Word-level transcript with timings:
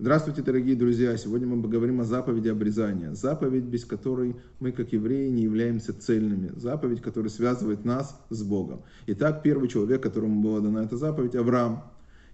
Здравствуйте, 0.00 0.42
дорогие 0.42 0.76
друзья! 0.76 1.16
Сегодня 1.16 1.48
мы 1.48 1.60
поговорим 1.60 2.00
о 2.00 2.04
заповеди 2.04 2.46
обрезания. 2.46 3.14
Заповедь, 3.14 3.64
без 3.64 3.84
которой 3.84 4.36
мы, 4.60 4.70
как 4.70 4.92
евреи, 4.92 5.28
не 5.28 5.42
являемся 5.42 5.92
цельными. 5.92 6.52
Заповедь, 6.54 7.02
которая 7.02 7.30
связывает 7.30 7.84
нас 7.84 8.16
с 8.30 8.44
Богом. 8.44 8.82
Итак, 9.08 9.42
первый 9.42 9.68
человек, 9.68 10.00
которому 10.00 10.40
была 10.40 10.60
дана 10.60 10.84
эта 10.84 10.96
заповедь, 10.96 11.34
Авраам. 11.34 11.82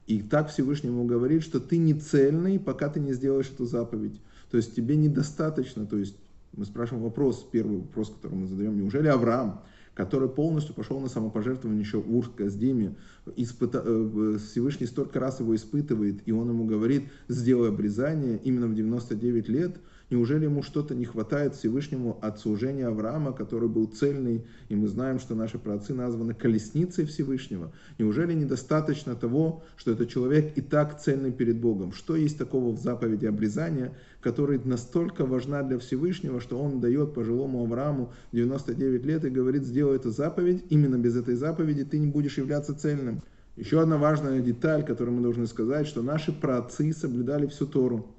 И 0.06 0.20
так 0.20 0.50
Всевышнему 0.50 1.06
говорит, 1.06 1.42
что 1.42 1.58
ты 1.58 1.78
не 1.78 1.94
цельный, 1.94 2.60
пока 2.60 2.90
ты 2.90 3.00
не 3.00 3.14
сделаешь 3.14 3.50
эту 3.50 3.64
заповедь. 3.64 4.20
То 4.50 4.58
есть 4.58 4.76
тебе 4.76 4.96
недостаточно. 4.96 5.86
То 5.86 5.96
есть 5.96 6.18
мы 6.52 6.66
спрашиваем 6.66 7.02
вопрос, 7.02 7.48
первый 7.50 7.78
вопрос, 7.78 8.10
который 8.10 8.40
мы 8.40 8.46
задаем, 8.46 8.76
неужели 8.76 9.08
Авраам, 9.08 9.62
который 9.94 10.28
полностью 10.28 10.74
пошел 10.74 11.00
на 11.00 11.08
самопожертвование 11.08 11.80
еще 11.80 12.00
в 12.00 12.14
Урск-Газдиме. 12.14 12.96
Испыта... 13.36 13.82
Э, 13.84 14.38
Всевышний 14.38 14.86
столько 14.86 15.20
раз 15.20 15.40
его 15.40 15.54
испытывает, 15.54 16.26
и 16.26 16.32
он 16.32 16.48
ему 16.48 16.64
говорит, 16.64 17.04
сделай 17.28 17.68
обрезание 17.68 18.38
именно 18.42 18.66
в 18.66 18.74
99 18.74 19.48
лет– 19.48 19.76
Неужели 20.14 20.44
ему 20.44 20.62
что-то 20.62 20.94
не 20.94 21.06
хватает 21.06 21.56
Всевышнему 21.56 22.20
от 22.22 22.38
служения 22.38 22.86
Авраама, 22.86 23.32
который 23.32 23.68
был 23.68 23.86
цельный, 23.86 24.44
и 24.68 24.76
мы 24.76 24.86
знаем, 24.86 25.18
что 25.18 25.34
наши 25.34 25.58
праотцы 25.58 25.92
названы 25.92 26.34
колесницей 26.34 27.04
Всевышнего? 27.04 27.72
Неужели 27.98 28.32
недостаточно 28.32 29.16
того, 29.16 29.64
что 29.74 29.90
этот 29.90 30.10
человек 30.10 30.56
и 30.56 30.60
так 30.60 31.00
цельный 31.00 31.32
перед 31.32 31.56
Богом? 31.56 31.92
Что 31.92 32.14
есть 32.14 32.38
такого 32.38 32.70
в 32.70 32.78
заповеди 32.78 33.26
обрезания, 33.26 33.92
которая 34.20 34.60
настолько 34.62 35.26
важна 35.26 35.64
для 35.64 35.80
Всевышнего, 35.80 36.40
что 36.40 36.60
он 36.60 36.78
дает 36.78 37.12
пожилому 37.12 37.64
Аврааму 37.64 38.12
99 38.30 39.04
лет 39.04 39.24
и 39.24 39.30
говорит, 39.30 39.64
сделай 39.64 39.96
эту 39.96 40.12
заповедь, 40.12 40.62
именно 40.70 40.96
без 40.96 41.16
этой 41.16 41.34
заповеди 41.34 41.84
ты 41.84 41.98
не 41.98 42.06
будешь 42.06 42.38
являться 42.38 42.72
цельным. 42.72 43.20
Еще 43.56 43.80
одна 43.80 43.98
важная 43.98 44.38
деталь, 44.38 44.84
которую 44.84 45.16
мы 45.16 45.22
должны 45.22 45.48
сказать, 45.48 45.88
что 45.88 46.02
наши 46.02 46.30
праотцы 46.32 46.92
соблюдали 46.92 47.48
всю 47.48 47.66
Тору. 47.66 48.13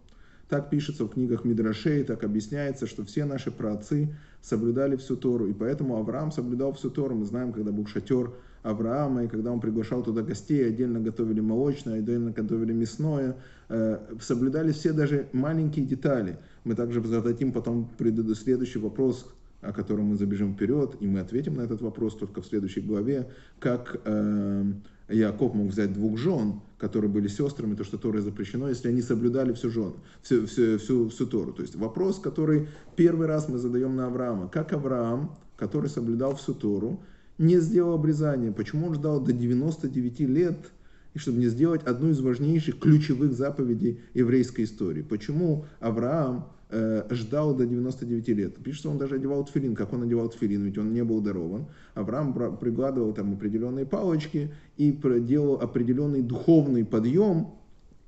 Так 0.50 0.70
пишется 0.70 1.06
в 1.06 1.10
книгах 1.10 1.44
Мидрашей, 1.44 2.04
так 2.04 2.24
объясняется, 2.24 2.86
что 2.86 3.04
все 3.04 3.26
наши 3.26 3.52
праотцы 3.52 4.16
соблюдали 4.42 4.96
всю 4.96 5.16
Тору. 5.16 5.48
И 5.48 5.54
поэтому 5.54 5.98
Авраам 5.98 6.32
соблюдал 6.32 6.74
всю 6.74 6.92
Тору. 6.92 7.16
Мы 7.16 7.26
знаем, 7.26 7.52
когда 7.52 7.72
был 7.72 7.88
шатер 7.88 8.32
Авраама, 8.62 9.24
и 9.24 9.28
когда 9.28 9.52
он 9.52 9.60
приглашал 9.60 10.04
туда 10.04 10.22
гостей, 10.22 10.68
отдельно 10.68 11.00
готовили 11.00 11.40
молочное, 11.40 12.00
отдельно 12.00 12.32
готовили 12.32 12.74
мясное, 12.74 13.38
э, 13.70 14.00
соблюдали 14.20 14.72
все 14.72 14.92
даже 14.92 15.28
маленькие 15.34 15.86
детали. 15.86 16.38
Мы 16.64 16.76
также 16.76 17.04
зададим 17.04 17.52
потом 17.52 17.90
следующий 17.98 18.80
вопрос, 18.80 19.32
о 19.62 19.72
котором 19.72 20.06
мы 20.06 20.16
забежим 20.16 20.54
вперед, 20.54 20.96
и 21.00 21.08
мы 21.08 21.20
ответим 21.20 21.56
на 21.56 21.62
этот 21.62 21.82
вопрос 21.82 22.16
только 22.16 22.42
в 22.42 22.46
следующей 22.46 22.82
главе, 22.82 23.30
как 23.60 24.02
э, 24.04 24.64
Яков 25.08 25.54
мог 25.54 25.68
взять 25.68 25.94
двух 25.94 26.18
жен, 26.18 26.62
которые 26.78 27.10
были 27.10 27.28
сестрами, 27.28 27.76
то, 27.76 27.84
что 27.84 27.98
Тора 27.98 28.22
запрещено, 28.22 28.70
если 28.70 28.90
они 28.90 29.02
соблюдали 29.02 29.54
всю, 29.54 29.70
жен, 29.70 29.94
всю, 30.22 30.46
всю, 30.48 30.78
всю, 30.78 31.10
всю 31.10 31.28
Тору. 31.28 31.54
То 31.54 31.62
есть 31.62 31.76
вопрос, 31.76 32.20
который 32.20 32.68
первый 32.96 33.28
раз 33.28 33.48
мы 33.48 33.58
задаем 33.58 33.96
на 33.96 34.08
Авраама. 34.08 34.48
Как 34.48 34.74
Авраам, 34.74 35.36
который 35.56 35.90
соблюдал 35.90 36.36
всю 36.36 36.54
Тору, 36.54 37.00
не 37.38 37.60
сделал 37.60 37.94
обрезание? 37.94 38.52
Почему 38.52 38.88
он 38.88 38.96
ждал 38.96 39.20
до 39.20 39.32
99 39.32 40.20
лет, 40.22 40.72
и 41.14 41.20
чтобы 41.20 41.38
не 41.38 41.48
сделать 41.48 41.84
одну 41.84 42.10
из 42.10 42.20
важнейших 42.20 42.80
ключевых 42.80 43.34
заповедей 43.34 44.02
еврейской 44.14 44.64
истории? 44.64 45.02
Почему 45.02 45.66
Авраам 45.80 46.50
ждал 46.72 47.54
до 47.54 47.66
99 47.66 48.28
лет. 48.30 48.56
Пишет, 48.56 48.80
что 48.80 48.90
он 48.90 48.98
даже 48.98 49.16
одевал 49.16 49.46
тфилин, 49.46 49.76
как 49.76 49.94
он 49.94 50.04
одевал 50.04 50.30
тфилин, 50.30 50.64
ведь 50.64 50.78
он 50.78 50.94
не 50.94 51.04
был 51.04 51.22
дарован. 51.22 51.68
Авраам 51.94 52.34
прикладывал 52.58 53.14
там 53.14 53.34
определенные 53.34 53.86
палочки 53.86 54.52
и 54.78 54.92
делал 54.92 55.62
определенный 55.62 56.22
духовный 56.22 56.84
подъем, 56.84 57.52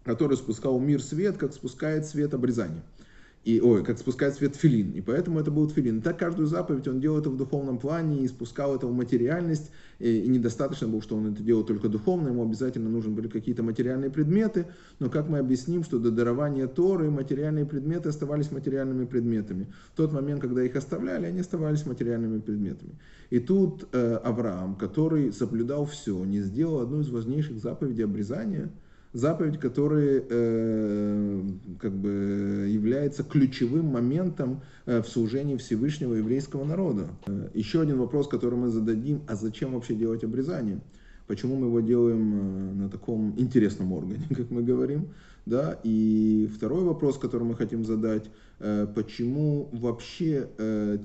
который 0.04 0.38
спускал 0.38 0.80
мир 0.80 1.02
свет, 1.02 1.38
как 1.38 1.54
спускает 1.54 2.06
свет 2.06 2.34
обрезания 2.34 2.84
и, 3.48 3.62
ой, 3.62 3.82
как 3.82 3.98
спускает 3.98 4.36
свет 4.36 4.58
филин, 4.58 4.92
и 4.92 5.00
поэтому 5.00 5.40
это 5.40 5.52
был 5.52 5.70
филин. 5.70 6.02
Так 6.02 6.20
каждую 6.20 6.48
заповедь 6.48 6.86
он 6.90 7.00
делал 7.00 7.20
это 7.20 7.30
в 7.30 7.38
духовном 7.38 7.80
плане 7.80 8.26
и 8.26 8.28
спускал 8.28 8.76
это 8.76 8.88
в 8.88 8.94
материальность, 8.94 9.72
и, 10.00 10.20
и 10.20 10.28
недостаточно 10.28 10.90
было, 10.90 11.02
что 11.02 11.16
он 11.16 11.32
это 11.32 11.42
делал 11.42 11.64
только 11.64 11.88
духовно, 11.88 12.28
ему 12.28 12.44
обязательно 12.44 12.90
нужны 12.90 13.12
были 13.12 13.30
какие-то 13.30 13.64
материальные 13.64 14.12
предметы, 14.12 14.66
но 15.00 15.10
как 15.10 15.30
мы 15.30 15.38
объясним, 15.38 15.86
что 15.86 15.98
до 15.98 16.12
дарования 16.12 16.68
Торы 16.68 17.10
материальные 17.10 17.66
предметы 17.66 18.10
оставались 18.10 18.52
материальными 18.52 19.06
предметами. 19.06 19.68
В 19.94 19.96
тот 19.96 20.12
момент, 20.12 20.42
когда 20.42 20.62
их 20.62 20.76
оставляли, 20.76 21.28
они 21.28 21.40
оставались 21.40 21.86
материальными 21.86 22.42
предметами. 22.42 22.96
И 23.30 23.40
тут 23.40 23.88
э, 23.94 24.16
Авраам, 24.26 24.76
который 24.76 25.32
соблюдал 25.32 25.86
все, 25.86 26.22
не 26.26 26.42
сделал 26.42 26.82
одну 26.82 27.00
из 27.00 27.10
важнейших 27.10 27.60
заповедей 27.60 28.04
обрезания– 28.04 28.70
заповедь, 29.14 29.60
которая 29.60 30.24
э, 30.30 31.44
как 31.80 31.94
бы 31.94 32.68
является 32.70 33.24
ключевым 33.24 33.86
моментом 33.88 34.62
э, 34.86 35.02
в 35.02 35.08
служении 35.08 35.58
Всевышнего 35.58 36.14
еврейского 36.16 36.64
народа. 36.66 37.08
Э, 37.26 37.50
еще 37.54 37.82
один 37.82 37.98
вопрос, 38.00 38.28
который 38.28 38.58
мы 38.60 38.70
зададим, 38.70 39.22
а 39.28 39.36
зачем 39.36 39.74
вообще 39.74 39.96
делать 39.96 40.24
обрезание? 40.24 40.82
Почему 41.28 41.56
мы 41.56 41.68
его 41.68 41.80
делаем 41.80 42.34
э, 42.34 42.74
на 42.84 42.90
таком 42.90 43.34
интересном 43.38 43.94
органе, 43.94 44.26
как 44.36 44.50
мы 44.52 44.64
говорим? 44.64 45.10
Да? 45.46 45.80
И 45.84 46.50
второй 46.54 46.84
вопрос, 46.84 47.18
который 47.18 47.44
мы 47.44 47.56
хотим 47.56 47.86
задать, 47.86 48.26
почему 48.60 49.70
вообще 49.72 50.50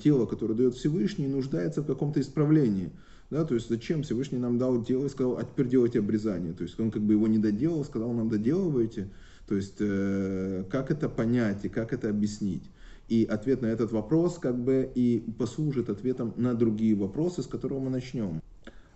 тело, 0.03 0.27
которое 0.27 0.55
дает 0.55 0.75
Всевышний, 0.75 1.29
нуждается 1.29 1.83
в 1.83 1.87
каком-то 1.87 2.21
исправлении? 2.21 2.91
Да, 3.33 3.47
то 3.47 3.55
есть 3.55 3.71
зачем 3.71 4.03
Всевышний 4.03 4.39
нам 4.39 4.59
дал 4.59 4.83
дело 4.83 5.07
и 5.07 5.09
сказал, 5.09 5.39
а 5.39 5.43
теперь 5.43 5.67
делайте 5.67 6.01
обрезание. 6.01 6.53
То 6.53 6.65
есть 6.65 6.79
он 6.79 6.91
как 6.91 7.01
бы 7.01 7.15
его 7.15 7.27
не 7.27 7.39
доделал, 7.39 7.83
сказал 7.83 8.13
нам 8.13 8.29
доделывайте. 8.29 9.09
То 9.49 9.55
есть 9.55 9.77
э, 9.79 10.65
как 10.71 10.91
это 10.91 11.09
понять 11.09 11.65
и 11.65 11.71
как 11.71 11.95
это 11.95 12.11
объяснить. 12.11 12.63
И 13.09 13.25
ответ 13.25 13.63
на 13.63 13.69
этот 13.69 13.91
вопрос 13.91 14.39
как 14.39 14.63
бы 14.63 14.87
и 14.95 15.25
послужит 15.39 15.89
ответом 15.89 16.35
на 16.37 16.53
другие 16.53 16.95
вопросы, 16.95 17.43
с 17.43 17.47
которого 17.47 17.81
мы 17.81 17.89
начнем. 17.89 18.43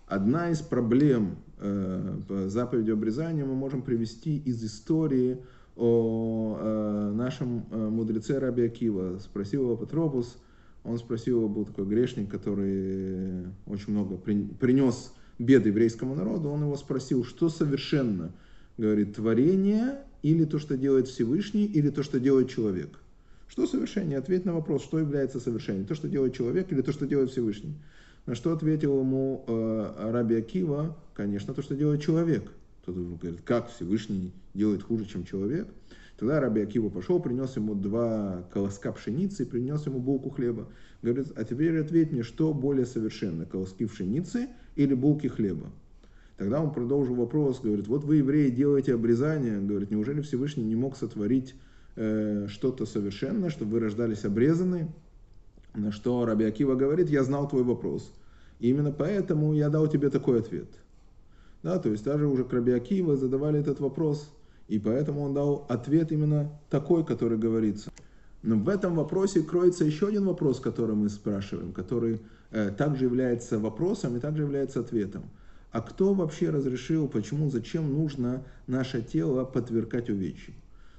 Одна 0.05 0.51
из 0.51 0.61
проблем 0.61 1.37
э, 1.57 2.45
заповеди 2.45 2.91
обрезания 2.91 3.43
мы 3.43 3.55
можем 3.55 3.81
привести 3.81 4.37
из 4.37 4.63
истории 4.63 5.39
о 5.75 6.59
э, 6.59 7.11
нашем 7.15 7.65
э, 7.71 7.89
мудреце 7.89 8.37
Раби 8.37 8.65
Акива. 8.65 9.17
Спросил 9.17 9.63
его 9.63 9.75
Петропус, 9.77 10.37
он 10.87 10.97
спросил 10.97 11.39
его, 11.39 11.49
был 11.49 11.65
такой 11.65 11.85
грешник, 11.85 12.29
который 12.29 13.47
очень 13.65 13.91
много 13.91 14.15
принес 14.15 15.11
беды 15.37 15.69
еврейскому 15.69 16.15
народу, 16.15 16.49
он 16.49 16.61
его 16.61 16.77
спросил, 16.77 17.25
что 17.25 17.49
совершенно, 17.49 18.31
говорит, 18.77 19.15
творение 19.15 19.99
или 20.23 20.45
то, 20.45 20.59
что 20.59 20.77
делает 20.77 21.07
Всевышний, 21.09 21.65
или 21.65 21.89
то, 21.89 22.03
что 22.03 22.19
делает 22.19 22.49
человек. 22.49 22.99
Что 23.49 23.67
совершение? 23.67 24.17
Ответь 24.17 24.45
на 24.45 24.53
вопрос, 24.53 24.83
что 24.83 24.99
является 24.99 25.39
совершением, 25.39 25.85
то, 25.85 25.95
что 25.95 26.07
делает 26.07 26.33
человек 26.33 26.71
или 26.71 26.81
то, 26.81 26.91
что 26.93 27.05
делает 27.05 27.31
Всевышний. 27.31 27.75
На 28.25 28.35
что 28.35 28.53
ответил 28.53 28.99
ему 28.99 29.43
э, 29.47 30.11
Раби 30.11 30.35
Акива, 30.35 30.97
конечно, 31.13 31.53
то, 31.53 31.61
что 31.61 31.75
делает 31.75 32.01
человек. 32.01 32.49
Кто-то 32.83 32.99
говорит, 32.99 33.41
как 33.43 33.69
Всевышний 33.71 34.31
делает 34.53 34.83
хуже, 34.83 35.05
чем 35.05 35.25
человек? 35.25 35.67
Тогда 36.17 36.39
Раби 36.39 36.61
Акива 36.61 36.89
пошел, 36.89 37.19
принес 37.19 37.55
ему 37.57 37.75
два 37.75 38.43
колоска 38.51 38.91
пшеницы 38.91 39.43
и 39.43 39.45
принес 39.45 39.85
ему 39.85 39.99
булку 39.99 40.31
хлеба. 40.31 40.67
Говорит, 41.03 41.27
а 41.35 41.43
теперь 41.43 41.79
ответь 41.79 42.11
мне, 42.11 42.23
что 42.23 42.53
более 42.53 42.87
совершенно, 42.87 43.45
колоски 43.45 43.85
пшеницы 43.85 44.47
или 44.75 44.95
булки 44.95 45.27
хлеба? 45.27 45.67
Тогда 46.37 46.59
он 46.59 46.73
продолжил 46.73 47.15
вопрос, 47.15 47.61
говорит, 47.61 47.87
вот 47.87 48.03
вы, 48.03 48.17
евреи, 48.17 48.49
делаете 48.49 48.95
обрезание, 48.95 49.61
говорит, 49.61 49.91
неужели 49.91 50.21
Всевышний 50.21 50.63
не 50.63 50.75
мог 50.75 50.97
сотворить 50.97 51.53
э, 51.95 52.47
что-то 52.49 52.87
совершенное, 52.87 53.49
чтобы 53.51 53.73
вы 53.73 53.79
рождались 53.81 54.25
обрезанные? 54.25 54.87
На 55.75 55.91
что 55.91 56.25
Раби 56.25 56.45
Акива 56.45 56.73
говорит, 56.73 57.09
я 57.09 57.23
знал 57.23 57.47
твой 57.47 57.63
вопрос, 57.63 58.11
и 58.59 58.69
именно 58.69 58.91
поэтому 58.91 59.53
я 59.53 59.69
дал 59.69 59.87
тебе 59.87 60.09
такой 60.09 60.39
ответ. 60.39 60.69
Да, 61.61 61.77
то 61.77 61.89
есть 61.89 62.03
даже 62.03 62.25
уже 62.25 62.43
к 62.43 62.53
Раби 62.53 62.71
Акива 62.71 63.17
задавали 63.17 63.59
этот 63.59 63.79
вопрос– 63.79 64.31
и 64.67 64.79
поэтому 64.79 65.21
он 65.21 65.33
дал 65.33 65.65
ответ 65.69 66.11
именно 66.11 66.51
такой, 66.69 67.05
который 67.05 67.37
говорится. 67.37 67.91
Но 68.43 68.55
в 68.57 68.69
этом 68.69 68.95
вопросе 68.95 69.41
кроется 69.41 69.85
еще 69.85 70.07
один 70.07 70.25
вопрос, 70.25 70.59
который 70.59 70.95
мы 70.95 71.09
спрашиваем, 71.09 71.73
который 71.73 72.21
э, 72.51 72.71
также 72.71 73.05
является 73.05 73.59
вопросом 73.59 74.15
и 74.15 74.19
также 74.19 74.43
является 74.43 74.81
ответом. 74.81 75.23
А 75.71 75.81
кто 75.81 76.13
вообще 76.13 76.49
разрешил, 76.49 77.07
почему, 77.07 77.49
зачем 77.49 77.93
нужно 77.93 78.43
наше 78.67 79.01
тело 79.01 79.43
подвергать 79.43 80.09
увечью? 80.09 80.53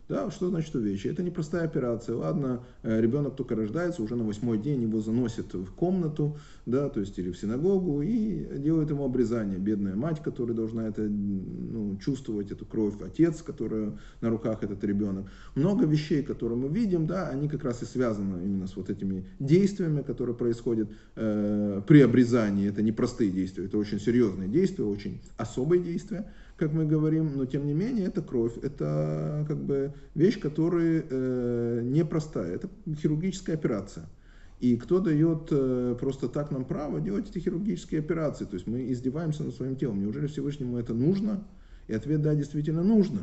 Да, 0.08 0.31
что 0.31 0.49
значит 0.49 0.75
увечье? 0.75 1.12
Это 1.12 1.22
непростая 1.22 1.64
операция. 1.64 2.16
Ладно, 2.16 2.64
э, 2.82 2.99
ребенок 2.99 3.37
только 3.37 3.55
рождается, 3.55 4.02
уже 4.02 4.16
на 4.16 4.25
восьмой 4.25 4.56
день 4.56 4.82
его 4.82 5.00
заносят 5.00 5.52
в 5.52 5.70
комнату, 5.72 6.38
да, 6.64 6.88
то 6.88 7.00
есть 7.00 7.19
или 7.19 7.31
в 7.31 7.38
синагогу, 7.38 8.00
и 8.00 8.58
делают 8.58 8.88
ему 8.88 9.05
обрезание. 9.05 9.58
Бедная 9.58 9.96
мать, 9.96 10.22
которая 10.22 10.56
должна 10.56 10.88
это 10.88 11.02
ну, 11.02 11.99
чувствовать, 11.99 12.50
эту 12.50 12.64
кровь, 12.64 12.94
отец, 13.05 13.43
который 13.43 13.93
на 14.22 14.31
руках 14.31 14.62
этот 14.62 14.82
ребенок. 14.82 15.31
Много 15.55 15.84
вещей, 15.84 16.22
которые 16.22 16.58
мы 16.58 16.69
видим, 16.69 17.06
да, 17.06 17.28
они 17.28 17.46
как 17.49 17.64
раз 17.64 17.82
и 17.82 17.84
связаны 17.84 18.43
именно 18.43 18.66
с 18.66 18.76
вот 18.76 18.88
этими 18.88 19.26
действиями, 19.38 20.00
которые 20.00 20.34
происходят 20.34 20.88
э, 21.16 21.82
при 21.87 22.00
обрезании. 22.00 22.66
Это 22.66 22.81
не 22.81 22.93
простые 22.93 23.31
действия, 23.31 23.66
это 23.66 23.76
очень 23.76 24.00
серьезные 24.00 24.49
действия, 24.49 24.84
очень 24.84 25.20
особые 25.37 25.82
действия 25.82 26.25
как 26.58 26.72
мы 26.72 26.84
говорим, 26.84 27.37
но 27.37 27.46
тем 27.46 27.66
не 27.66 27.72
менее 27.72 28.06
это 28.06 28.20
кровь, 28.20 28.58
это 28.62 29.44
как 29.46 29.58
бы 29.58 29.93
вещь, 30.14 30.40
которая 30.40 31.05
э, 31.08 31.81
непростая, 31.84 32.55
это 32.55 32.69
хирургическая 33.00 33.55
операция. 33.55 34.06
И 34.58 34.76
кто 34.76 34.99
дает 34.99 35.49
э, 35.52 35.96
просто 36.00 36.28
так 36.28 36.50
нам 36.50 36.64
право 36.64 37.00
делать 37.00 37.31
эти 37.31 37.38
хирургические 37.38 38.00
операции? 38.00 38.44
То 38.44 38.55
есть 38.55 38.66
мы 38.66 38.90
издеваемся 38.90 39.44
над 39.44 39.55
своим 39.55 39.76
телом. 39.76 40.00
Неужели 40.00 40.26
Всевышнему 40.26 40.78
это 40.78 40.94
нужно? 40.94 41.44
И 41.87 41.94
ответ 41.94 42.22
да, 42.22 42.34
действительно 42.34 42.82
нужно. 42.82 43.20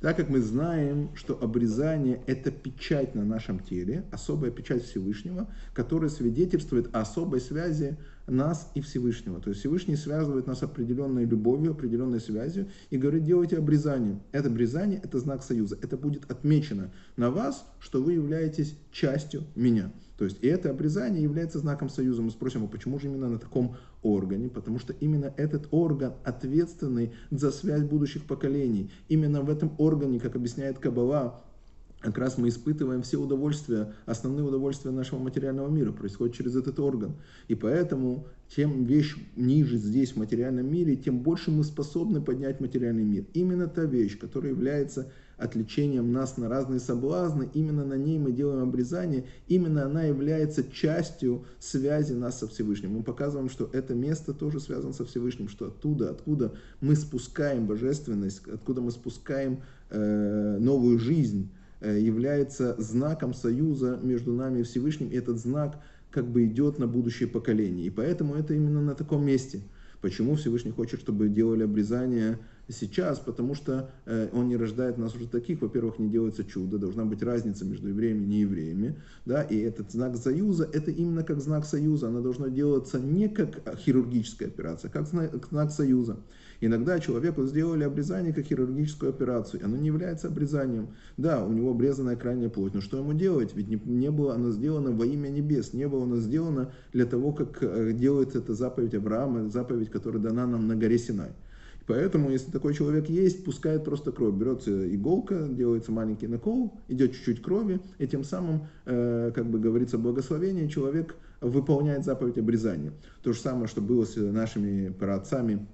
Так 0.00 0.16
как 0.16 0.28
мы 0.28 0.40
знаем, 0.40 1.10
что 1.16 1.36
обрезание– 1.42 2.22
это 2.28 2.52
печать 2.52 3.16
на 3.16 3.24
нашем 3.24 3.58
теле, 3.58 4.04
особая 4.12 4.52
печать 4.52 4.84
Всевышнего, 4.84 5.48
которая 5.74 6.08
свидетельствует 6.08 6.94
о 6.94 7.00
особой 7.00 7.40
связи 7.40 7.98
нас 8.28 8.70
и 8.76 8.80
Всевышнего. 8.80 9.40
То 9.40 9.50
есть 9.50 9.60
Всевышний 9.60 9.96
связывает 9.96 10.46
нас 10.46 10.62
определенной 10.62 11.24
любовью, 11.24 11.72
определенной 11.72 12.20
связью 12.20 12.68
и 12.90 12.96
говорит, 12.96 13.24
делайте 13.24 13.58
обрезание. 13.58 14.20
Это 14.30 14.48
обрезание– 14.48 15.00
это 15.02 15.18
знак 15.18 15.42
союза. 15.42 15.76
Это 15.82 15.96
будет 15.96 16.30
отмечено 16.30 16.92
на 17.16 17.32
вас, 17.32 17.66
что 17.80 18.00
вы 18.00 18.12
являетесь 18.12 18.78
частью 18.92 19.46
меня. 19.56 19.92
То 20.16 20.24
есть 20.24 20.38
и 20.42 20.46
это 20.46 20.70
обрезание 20.70 21.22
является 21.22 21.58
знаком 21.58 21.88
союза. 21.88 22.22
Мы 22.22 22.30
спросим, 22.30 22.64
а 22.64 22.68
почему 22.68 22.98
же 23.00 23.06
именно 23.06 23.28
на 23.28 23.38
таком 23.38 23.76
органе? 24.02 24.48
Потому 24.48 24.78
что 24.78 24.92
именно 25.00 25.32
этот 25.36 25.68
орган 25.70 26.14
ответственный 26.24 27.12
за 27.30 27.50
связь 27.50 27.82
будущих 27.82 28.24
поколений. 28.24 28.90
Именно 29.08 29.42
в 29.42 29.50
этом 29.50 29.72
органе, 29.78 30.20
как 30.20 30.36
объясняет 30.36 30.78
Кабала, 30.78 31.42
как 32.00 32.16
раз 32.18 32.38
мы 32.38 32.48
испытываем 32.48 33.02
все 33.02 33.16
удовольствия, 33.16 33.92
основные 34.06 34.46
удовольствия 34.46 34.92
нашего 34.92 35.18
материального 35.18 35.68
мира, 35.68 35.90
происходят 35.90 36.34
через 36.36 36.54
этот 36.54 36.78
орган. 36.78 37.16
И 37.48 37.56
поэтому, 37.56 38.26
чем 38.48 38.84
вещь 38.84 39.16
ниже 39.34 39.76
здесь, 39.78 40.12
в 40.12 40.16
материальном 40.16 40.70
мире, 40.70 40.94
тем 40.94 41.18
больше 41.20 41.50
мы 41.50 41.64
способны 41.64 42.20
поднять 42.20 42.60
материальный 42.60 43.04
мир. 43.04 43.24
Именно 43.34 43.66
та 43.66 43.84
вещь, 43.84 44.16
которая 44.16 44.52
является 44.52 45.10
отвлечением 45.38 46.12
нас 46.12 46.36
на 46.36 46.48
разные 46.48 46.80
соблазны, 46.80 47.48
именно 47.54 47.84
на 47.84 47.94
ней 47.94 48.18
мы 48.18 48.32
делаем 48.32 48.68
обрезание, 48.68 49.24
именно 49.46 49.84
она 49.84 50.02
является 50.02 50.64
частью 50.64 51.44
связи 51.60 52.12
нас 52.12 52.40
со 52.40 52.48
Всевышним. 52.48 52.94
Мы 52.94 53.02
показываем, 53.02 53.48
что 53.48 53.70
это 53.72 53.94
место 53.94 54.34
тоже 54.34 54.60
связано 54.60 54.92
со 54.92 55.04
Всевышним, 55.04 55.48
что 55.48 55.68
оттуда, 55.68 56.10
откуда 56.10 56.54
мы 56.80 56.96
спускаем 56.96 57.66
божественность, 57.66 58.42
откуда 58.48 58.80
мы 58.80 58.90
спускаем 58.90 59.60
э, 59.90 60.58
новую 60.58 60.98
жизнь, 60.98 61.50
э, 61.80 61.98
является 62.00 62.74
знаком 62.78 63.32
союза 63.32 63.98
между 64.02 64.32
нами 64.32 64.60
и 64.60 64.62
Всевышним, 64.64 65.08
и 65.08 65.14
этот 65.14 65.38
знак 65.38 65.80
как 66.10 66.26
бы 66.26 66.46
идет 66.46 66.78
на 66.78 66.86
будущее 66.86 67.28
поколение. 67.28 67.86
И 67.86 67.90
поэтому 67.90 68.34
это 68.34 68.54
именно 68.54 68.80
на 68.80 68.94
таком 68.94 69.24
месте. 69.24 69.60
Почему 70.00 70.36
Всевышний 70.36 70.70
хочет, 70.70 71.00
чтобы 71.00 71.28
делали 71.28 71.64
обрезание 71.64 72.38
сейчас, 72.68 73.18
потому 73.18 73.54
что 73.54 73.90
э, 74.06 74.28
он 74.32 74.48
не 74.48 74.56
рождает 74.56 74.98
нас 74.98 75.14
уже 75.14 75.26
таких, 75.26 75.62
во-первых, 75.62 75.98
не 75.98 76.08
делается 76.08 76.44
чудо, 76.44 76.78
должна 76.78 77.04
быть 77.04 77.22
разница 77.22 77.64
между 77.64 77.88
евреями 77.88 78.24
и 78.24 78.26
неевреями, 78.26 78.96
да, 79.24 79.42
и 79.42 79.58
этот 79.58 79.90
знак 79.90 80.16
союза, 80.16 80.68
это 80.72 80.90
именно 80.90 81.24
как 81.24 81.40
знак 81.40 81.64
союза, 81.64 82.08
она 82.08 82.20
должна 82.20 82.48
делаться 82.48 83.00
не 83.00 83.28
как 83.28 83.62
хирургическая 83.78 84.48
операция, 84.48 84.90
а 84.90 84.92
как 84.92 85.06
знак, 85.06 85.46
знак 85.50 85.70
союза. 85.70 86.18
Иногда 86.60 86.98
человеку 86.98 87.44
сделали 87.44 87.84
обрезание 87.84 88.32
как 88.32 88.44
хирургическую 88.44 89.10
операцию, 89.10 89.64
оно 89.64 89.76
не 89.76 89.86
является 89.86 90.26
обрезанием. 90.26 90.88
Да, 91.16 91.44
у 91.44 91.52
него 91.52 91.70
обрезанная 91.70 92.16
крайняя 92.16 92.48
плоть, 92.48 92.74
но 92.74 92.80
что 92.80 92.98
ему 92.98 93.12
делать? 93.12 93.54
Ведь 93.54 93.68
не, 93.68 93.80
не 93.84 94.10
было 94.10 94.34
оно 94.34 94.50
сделано 94.50 94.90
во 94.90 95.06
имя 95.06 95.28
небес, 95.28 95.72
не 95.72 95.86
было 95.86 96.02
оно 96.02 96.16
сделано 96.16 96.72
для 96.92 97.06
того, 97.06 97.32
как 97.32 97.58
э, 97.62 97.92
делает 97.92 98.34
это 98.34 98.54
заповедь 98.54 98.94
Авраама, 98.94 99.48
заповедь, 99.48 99.90
которая 99.90 100.20
дана 100.20 100.46
нам 100.46 100.66
на 100.66 100.74
горе 100.74 100.98
Синай. 100.98 101.30
Поэтому, 101.88 102.30
если 102.30 102.50
такой 102.50 102.74
человек 102.74 103.08
есть, 103.08 103.44
пускает 103.44 103.82
просто 103.82 104.12
кровь. 104.12 104.34
Берется 104.34 104.94
иголка, 104.94 105.48
делается 105.48 105.90
маленький 105.90 106.26
накол, 106.26 106.78
идет 106.86 107.14
чуть-чуть 107.14 107.42
крови, 107.42 107.80
и 107.98 108.06
тем 108.06 108.24
самым, 108.24 108.68
э, 108.84 109.32
как 109.34 109.50
бы 109.50 109.58
говорится, 109.58 109.96
благословение, 109.96 110.68
человек 110.68 111.16
выполняет 111.40 112.04
заповедь 112.04 112.36
обрезания. 112.36 112.92
То 113.22 113.32
же 113.32 113.40
самое, 113.40 113.68
что 113.68 113.80
было 113.80 114.04
с 114.04 114.16
нашими 114.16 114.90
праотцами 114.90 115.66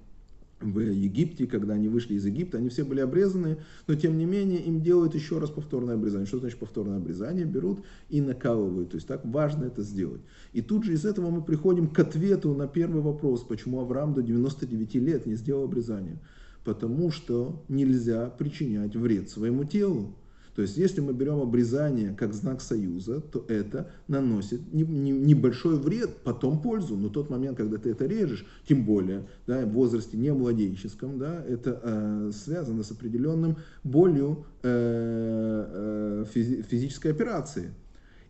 в 0.71 0.79
Египте, 0.79 1.47
когда 1.47 1.73
они 1.73 1.87
вышли 1.87 2.15
из 2.15 2.25
Египта, 2.25 2.57
они 2.57 2.69
все 2.69 2.83
были 2.83 2.99
обрезаны, 2.99 3.57
но 3.87 3.95
тем 3.95 4.17
не 4.17 4.25
менее 4.25 4.59
им 4.59 4.81
делают 4.81 5.15
еще 5.15 5.39
раз 5.39 5.49
повторное 5.49 5.95
обрезание. 5.95 6.25
Что 6.25 6.39
значит 6.39 6.59
повторное 6.59 6.97
обрезание? 6.97 7.45
Берут 7.45 7.83
и 8.09 8.21
накалывают. 8.21 8.91
То 8.91 8.95
есть 8.95 9.07
так 9.07 9.25
важно 9.25 9.65
это 9.65 9.83
сделать. 9.83 10.21
И 10.53 10.61
тут 10.61 10.83
же 10.83 10.93
из 10.93 11.05
этого 11.05 11.29
мы 11.29 11.41
приходим 11.41 11.87
к 11.87 11.99
ответу 11.99 12.53
на 12.53 12.67
первый 12.67 13.01
вопрос, 13.01 13.43
почему 13.43 13.79
Авраам 13.79 14.13
до 14.13 14.21
99 14.21 14.95
лет 14.95 15.25
не 15.25 15.35
сделал 15.35 15.65
обрезание. 15.65 16.19
Потому 16.63 17.11
что 17.11 17.63
нельзя 17.69 18.29
причинять 18.29 18.95
вред 18.95 19.29
своему 19.29 19.65
телу. 19.65 20.15
То 20.55 20.61
есть, 20.61 20.77
если 20.77 21.01
мы 21.01 21.13
берем 21.13 21.41
обрезание 21.41 22.15
как 22.17 22.33
знак 22.33 22.61
союза, 22.61 23.19
то 23.19 23.45
это 23.49 23.91
наносит 24.07 24.61
небольшой 24.73 25.77
вред, 25.77 26.17
потом 26.23 26.61
пользу. 26.61 26.95
Но 26.95 27.09
тот 27.09 27.29
момент, 27.29 27.57
когда 27.57 27.77
ты 27.77 27.89
это 27.91 28.05
режешь, 28.05 28.45
тем 28.67 28.85
более 28.85 29.27
да, 29.47 29.65
в 29.65 29.71
возрасте 29.71 30.15
не 30.15 30.31
младенческом, 30.31 31.19
да, 31.19 31.43
это 31.45 31.79
э, 31.83 32.31
связано 32.33 32.83
с 32.83 32.91
определенным 32.91 33.57
болью 33.83 34.45
э, 34.63 36.23
э, 36.23 36.25
физи 36.33 36.61
физической 36.61 37.11
операции. 37.11 37.73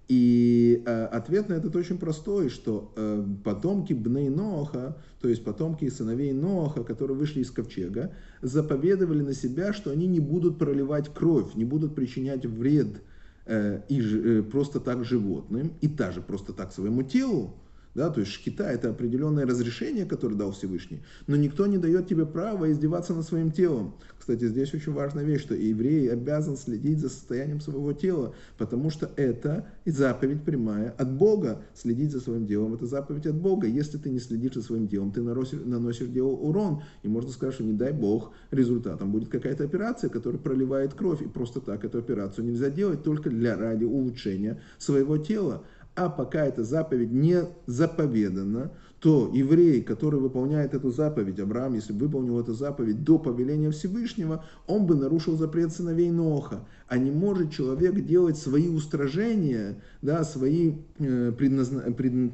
И 0.08 0.84
э, 0.86 1.06
ответ 1.06 1.50
на 1.50 1.56
это 1.56 1.76
очень 1.76 1.98
простой, 1.98 2.50
что 2.50 2.94
э, 2.96 3.26
потомки 3.44 3.94
Бней 3.94 4.30
Ноха, 4.30 4.98
то 5.20 5.28
есть 5.28 5.44
потомки 5.44 5.90
сыновей 5.90 6.32
Ноха, 6.32 6.84
которые 6.84 7.18
вышли 7.18 7.42
из 7.42 7.50
ковчега, 7.50 8.14
заповедовали 8.42 9.22
на 9.22 9.34
себя, 9.34 9.74
что 9.74 9.90
они 9.90 10.06
не 10.06 10.20
будут 10.20 10.60
проливать 10.60 11.12
кровь, 11.12 11.56
не 11.56 11.66
будут 11.66 11.96
причинять 11.96 12.46
вред 12.46 13.02
э, 13.48 13.82
и, 13.90 14.00
э, 14.00 14.44
просто 14.44 14.80
так 14.80 15.04
животным, 15.04 15.74
и 15.82 15.88
даже 15.88 16.22
просто 16.22 16.54
так 16.54 16.72
своему 16.72 17.02
телу. 17.02 17.56
Да, 17.96 18.10
то 18.10 18.20
есть 18.20 18.34
шкита 18.34 18.66
это 18.66 18.90
определенное 18.90 19.46
разрешение, 19.46 20.06
которое 20.06 20.36
дал 20.36 20.52
Всевышний, 20.52 21.02
но 21.28 21.38
никто 21.38 21.66
не 21.66 21.78
дает 21.78 22.08
тебе 22.08 22.26
права 22.26 22.70
издеваться 22.70 23.14
над 23.14 23.26
своим 23.26 23.52
телом. 23.52 23.96
Кстати, 24.20 24.48
здесь 24.48 24.74
очень 24.74 24.92
важная 24.92 25.24
вещь, 25.24 25.42
что 25.42 25.54
еврей 25.54 26.12
обязан 26.12 26.58
следить 26.58 27.00
за 27.00 27.10
состоянием 27.10 27.62
своего 27.62 27.94
тела, 27.94 28.34
потому 28.58 28.90
что 28.90 29.12
это 29.16 29.68
заповедь 29.86 30.42
прямая 30.44 30.90
от 30.98 31.14
Бога. 31.14 31.62
Следить 31.76 32.12
за 32.12 32.20
своим 32.20 32.48
делом 32.48 32.74
это 32.74 32.86
заповедь 32.86 33.28
от 33.28 33.36
Бога. 33.36 33.68
Если 33.68 33.98
ты 33.98 34.10
не 34.10 34.20
следишь 34.20 34.56
за 34.56 34.64
своим 34.64 34.88
делом, 34.88 35.12
ты 35.12 35.22
наносишь, 35.22 35.60
наносишь 35.64 36.08
делу 36.08 36.36
урон. 36.36 36.82
И 37.04 37.08
можно 37.08 37.32
сказать, 37.32 37.54
что 37.54 37.64
не 37.64 37.74
дай 37.74 37.94
Бог, 37.94 38.32
результатом 38.50 39.12
будет 39.12 39.30
какая-то 39.30 39.64
операция, 39.64 40.10
которая 40.10 40.42
проливает 40.42 40.96
кровь. 40.96 41.22
И 41.22 41.28
просто 41.28 41.62
так 41.62 41.86
эту 41.86 42.00
операцию 42.00 42.46
нельзя 42.46 42.72
делать 42.72 43.04
только 43.04 43.30
для 43.30 43.56
ради 43.56 43.84
улучшения 43.84 44.60
своего 44.80 45.20
тела. 45.20 45.64
А 45.96 46.10
пока 46.10 46.46
эта 46.46 46.64
заповедь 46.64 47.12
не 47.12 47.46
заповедана, 47.68 48.72
то 49.00 49.32
еврей, 49.34 49.82
который 49.82 50.20
выполняет 50.20 50.74
эту 50.74 50.92
заповедь, 50.92 51.40
Авраам, 51.40 51.76
если 51.76 51.94
выполнил 51.94 52.40
эту 52.40 52.54
заповедь 52.54 53.04
до 53.04 53.18
повеления 53.18 53.72
Всевышнего, 53.72 54.44
он 54.68 54.86
бы 54.86 54.96
нарушил 54.96 55.38
запрет 55.38 55.72
сыновей 55.72 56.12
Ноха. 56.12 56.66
А 56.88 56.98
не 56.98 57.12
может 57.12 57.52
человек 57.52 58.04
делать 58.06 58.38
свои 58.38 58.68
устражения, 58.68 59.76
да, 60.02 60.24
свои, 60.24 60.74
э, 61.00 61.32
предназна... 61.38 61.82
пред... 61.94 62.32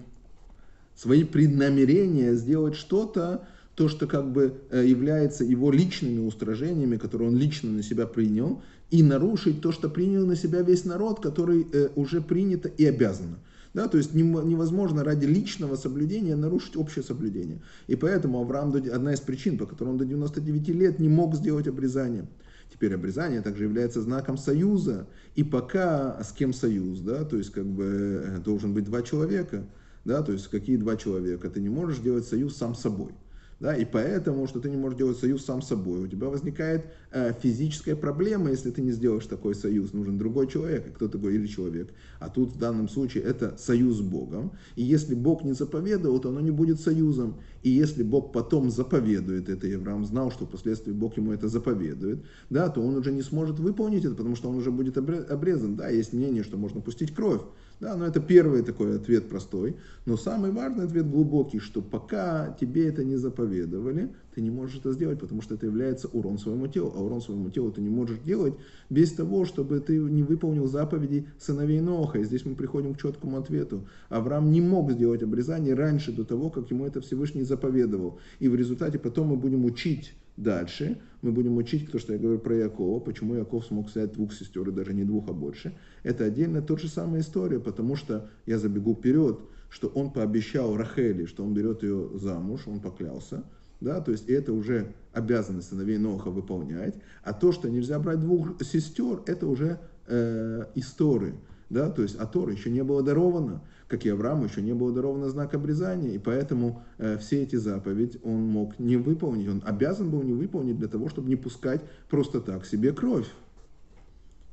свои 0.95 1.23
преднамерения, 1.23 2.33
сделать 2.33 2.75
что-то, 2.75 3.47
то, 3.75 3.87
что 3.87 4.07
как 4.07 4.31
бы 4.31 4.55
э, 4.71 4.85
является 4.85 5.43
его 5.43 5.71
личными 5.71 6.25
устражениями, 6.25 6.97
которые 6.97 7.29
он 7.29 7.37
лично 7.37 7.69
на 7.69 7.83
себя 7.83 8.07
принял, 8.07 8.61
и 8.89 9.03
нарушить 9.03 9.61
то, 9.61 9.71
что 9.71 9.89
принял 9.89 10.25
на 10.25 10.35
себя 10.35 10.61
весь 10.61 10.85
народ, 10.85 11.19
который 11.19 11.67
э, 11.71 11.89
уже 11.95 12.21
принято 12.21 12.69
и 12.69 12.85
обязано. 12.85 13.37
Да, 13.73 13.87
то 13.87 13.97
есть 13.97 14.13
невозможно 14.13 15.03
ради 15.03 15.25
личного 15.25 15.75
соблюдения 15.75 16.35
нарушить 16.35 16.75
общее 16.75 17.03
соблюдение. 17.03 17.61
И 17.87 17.95
поэтому 17.95 18.41
Авраам, 18.41 18.73
одна 18.73 19.13
из 19.13 19.21
причин, 19.21 19.57
по 19.57 19.65
которой 19.65 19.89
он 19.89 19.97
до 19.97 20.05
99 20.05 20.67
лет 20.69 20.99
не 20.99 21.07
мог 21.07 21.35
сделать 21.35 21.67
обрезание. 21.67 22.27
Теперь 22.71 22.93
обрезание 22.95 23.41
также 23.41 23.63
является 23.63 24.01
знаком 24.01 24.37
союза. 24.37 25.07
И 25.35 25.43
пока 25.43 26.21
с 26.21 26.33
кем 26.33 26.53
союз, 26.53 26.99
да, 26.99 27.23
то 27.23 27.37
есть 27.37 27.51
как 27.51 27.65
бы 27.65 28.23
э, 28.25 28.37
должен 28.39 28.73
быть 28.73 28.85
два 28.85 29.01
человека, 29.03 29.65
да, 30.03 30.21
то 30.21 30.31
есть 30.33 30.47
какие 30.47 30.77
два 30.77 30.97
человека, 30.97 31.49
ты 31.49 31.61
не 31.61 31.69
можешь 31.69 31.99
делать 31.99 32.25
союз 32.25 32.57
сам 32.57 32.75
собой. 32.75 33.13
Да, 33.61 33.75
и 33.75 33.85
поэтому, 33.85 34.47
что 34.47 34.59
ты 34.59 34.71
не 34.71 34.75
можешь 34.75 34.97
делать 34.97 35.19
союз 35.19 35.45
сам 35.45 35.61
с 35.61 35.67
собой, 35.67 36.01
у 36.01 36.07
тебя 36.07 36.29
возникает 36.29 36.87
э, 37.11 37.31
физическая 37.39 37.95
проблема, 37.95 38.49
если 38.49 38.71
ты 38.71 38.81
не 38.81 38.91
сделаешь 38.91 39.27
такой 39.27 39.53
союз. 39.53 39.93
Нужен 39.93 40.17
другой 40.17 40.47
человек, 40.47 40.91
кто 40.95 41.07
такой 41.07 41.35
или 41.35 41.45
человек. 41.45 41.93
А 42.19 42.29
тут 42.29 42.53
в 42.53 42.57
данном 42.57 42.89
случае 42.89 43.21
это 43.21 43.55
союз 43.59 43.97
с 43.97 44.01
Богом. 44.01 44.53
И 44.75 44.81
если 44.81 45.13
Бог 45.13 45.43
не 45.43 45.53
заповедовал, 45.53 46.17
то 46.19 46.29
оно 46.29 46.41
не 46.41 46.49
будет 46.49 46.81
союзом. 46.81 47.35
И 47.61 47.69
если 47.69 48.01
Бог 48.01 48.33
потом 48.33 48.71
заповедует 48.71 49.47
это, 49.47 49.67
и 49.67 49.75
Авраам 49.75 50.05
знал, 50.05 50.31
что 50.31 50.47
впоследствии 50.47 50.91
Бог 50.91 51.15
ему 51.17 51.31
это 51.31 51.47
заповедует, 51.47 52.25
да, 52.49 52.67
то 52.67 52.81
он 52.81 52.95
уже 52.95 53.11
не 53.11 53.21
сможет 53.21 53.59
выполнить 53.59 54.05
это, 54.05 54.15
потому 54.15 54.35
что 54.35 54.49
он 54.49 54.55
уже 54.55 54.71
будет 54.71 54.97
обрезан. 54.97 55.75
Да, 55.75 55.87
есть 55.87 56.13
мнение, 56.13 56.43
что 56.43 56.57
можно 56.57 56.81
пустить 56.81 57.13
кровь. 57.13 57.41
Да, 57.81 57.95
но 57.97 58.05
это 58.05 58.19
первый 58.19 58.61
такой 58.61 58.95
ответ 58.95 59.27
простой. 59.27 59.75
Но 60.05 60.15
самый 60.15 60.51
важный 60.51 60.85
ответ 60.85 61.09
глубокий, 61.09 61.57
что 61.57 61.81
пока 61.81 62.55
тебе 62.59 62.87
это 62.87 63.03
не 63.03 63.15
заповедовали, 63.15 64.13
ты 64.35 64.41
не 64.41 64.51
можешь 64.51 64.77
это 64.77 64.91
сделать, 64.91 65.19
потому 65.19 65.41
что 65.41 65.55
это 65.55 65.65
является 65.65 66.07
урон 66.07 66.37
своему 66.37 66.67
телу. 66.67 66.93
А 66.95 67.01
урон 67.01 67.21
своему 67.21 67.49
телу 67.49 67.71
ты 67.71 67.81
не 67.81 67.89
можешь 67.89 68.19
делать 68.19 68.53
без 68.91 69.11
того, 69.13 69.45
чтобы 69.45 69.79
ты 69.79 69.97
не 69.97 70.21
выполнил 70.21 70.67
заповеди 70.67 71.25
сыновей 71.39 71.81
Ноха. 71.81 72.19
И 72.19 72.23
здесь 72.23 72.45
мы 72.45 72.53
приходим 72.53 72.93
к 72.93 73.01
четкому 73.01 73.37
ответу. 73.37 73.87
Авраам 74.09 74.51
не 74.51 74.61
мог 74.61 74.91
сделать 74.91 75.23
обрезание 75.23 75.73
раньше, 75.73 76.11
до 76.11 76.23
того, 76.23 76.51
как 76.51 76.69
ему 76.69 76.85
это 76.85 77.01
Всевышний 77.01 77.41
заповедовал. 77.41 78.19
И 78.37 78.47
в 78.47 78.53
результате 78.53 78.99
потом 78.99 79.29
мы 79.29 79.37
будем 79.37 79.65
учить 79.65 80.13
дальше, 80.37 80.99
мы 81.21 81.31
будем 81.31 81.57
учить 81.57 81.91
то, 81.91 81.99
что 81.99 82.13
я 82.13 82.19
говорю 82.19 82.39
про 82.39 82.55
Якова, 82.55 82.99
почему 82.99 83.35
Яков 83.35 83.65
смог 83.65 83.87
взять 83.87 84.13
двух 84.13 84.33
сестер, 84.33 84.67
и 84.69 84.71
даже 84.71 84.93
не 84.93 85.03
двух, 85.03 85.29
а 85.29 85.33
больше. 85.33 85.77
Это 86.03 86.25
отдельно 86.25 86.61
тот 86.61 86.79
же 86.79 86.87
самая 86.87 87.21
история, 87.21 87.59
потому 87.59 87.95
что 87.95 88.29
я 88.45 88.57
забегу 88.57 88.95
вперед, 88.95 89.39
что 89.69 89.87
он 89.87 90.11
пообещал 90.11 90.75
Рахели, 90.75 91.25
что 91.25 91.43
он 91.43 91.53
берет 91.53 91.83
ее 91.83 92.09
замуж, 92.15 92.61
он 92.65 92.79
поклялся, 92.79 93.43
да, 93.79 94.01
то 94.01 94.11
есть 94.11 94.29
это 94.29 94.53
уже 94.53 94.93
обязанность 95.13 95.69
сыновей 95.69 95.97
Ноха 95.97 96.29
выполнять, 96.29 96.95
а 97.23 97.33
то, 97.33 97.51
что 97.51 97.69
нельзя 97.69 97.99
брать 97.99 98.19
двух 98.19 98.61
сестер, 98.63 99.23
это 99.25 99.47
уже 99.47 99.79
э, 100.07 100.65
истории, 100.75 101.33
да, 101.71 101.89
то 101.89 102.01
есть 102.01 102.15
а 102.19 102.25
Тора 102.25 102.51
еще 102.51 102.69
не 102.69 102.83
было 102.83 103.01
даровано, 103.01 103.61
как 103.87 104.05
и 104.05 104.09
Аврааму 104.09 104.45
еще 104.45 104.61
не 104.61 104.73
было 104.73 104.91
даровано 104.91 105.29
знак 105.29 105.53
обрезания, 105.53 106.11
и 106.11 106.17
поэтому 106.17 106.83
э, 106.97 107.17
все 107.17 107.43
эти 107.43 107.55
заповеди 107.55 108.19
он 108.23 108.43
мог 108.43 108.77
не 108.77 108.97
выполнить, 108.97 109.47
он 109.47 109.63
обязан 109.65 110.09
был 110.09 110.21
не 110.21 110.33
выполнить 110.33 110.77
для 110.77 110.87
того, 110.87 111.09
чтобы 111.09 111.29
не 111.29 111.37
пускать 111.37 111.81
просто 112.09 112.41
так 112.41 112.65
себе 112.65 112.91
кровь. 112.91 113.27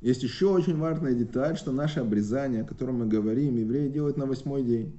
Есть 0.01 0.23
еще 0.23 0.47
очень 0.47 0.77
важная 0.77 1.13
деталь, 1.13 1.57
что 1.57 1.73
наше 1.73 1.99
обрезание, 1.99 2.61
о 2.61 2.65
котором 2.65 2.99
мы 2.99 3.05
говорим, 3.05 3.57
евреи 3.57 3.89
делают 3.89 4.15
на 4.15 4.25
восьмой 4.25 4.63
день. 4.63 4.97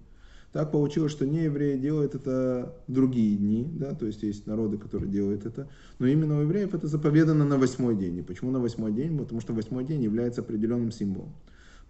Так 0.52 0.72
получилось, 0.72 1.12
что 1.12 1.26
не 1.26 1.44
евреи 1.44 1.78
делают 1.78 2.14
это 2.14 2.74
другие 2.86 3.36
дни, 3.36 3.66
да, 3.72 3.94
то 3.94 4.04
есть 4.04 4.22
есть 4.24 4.46
народы, 4.46 4.76
которые 4.78 5.08
делают 5.08 5.46
это, 5.46 5.68
но 5.98 6.06
именно 6.06 6.38
у 6.38 6.42
евреев 6.42 6.74
это 6.74 6.86
заповедано 6.86 7.44
на 7.44 7.56
восьмой 7.56 7.96
день. 7.96 8.18
И 8.18 8.22
почему 8.22 8.50
на 8.50 8.58
восьмой 8.58 8.92
день? 8.92 9.16
Потому 9.16 9.40
что 9.40 9.54
восьмой 9.54 9.84
день 9.84 10.02
является 10.02 10.42
определенным 10.42 10.90
символом. 10.90 11.32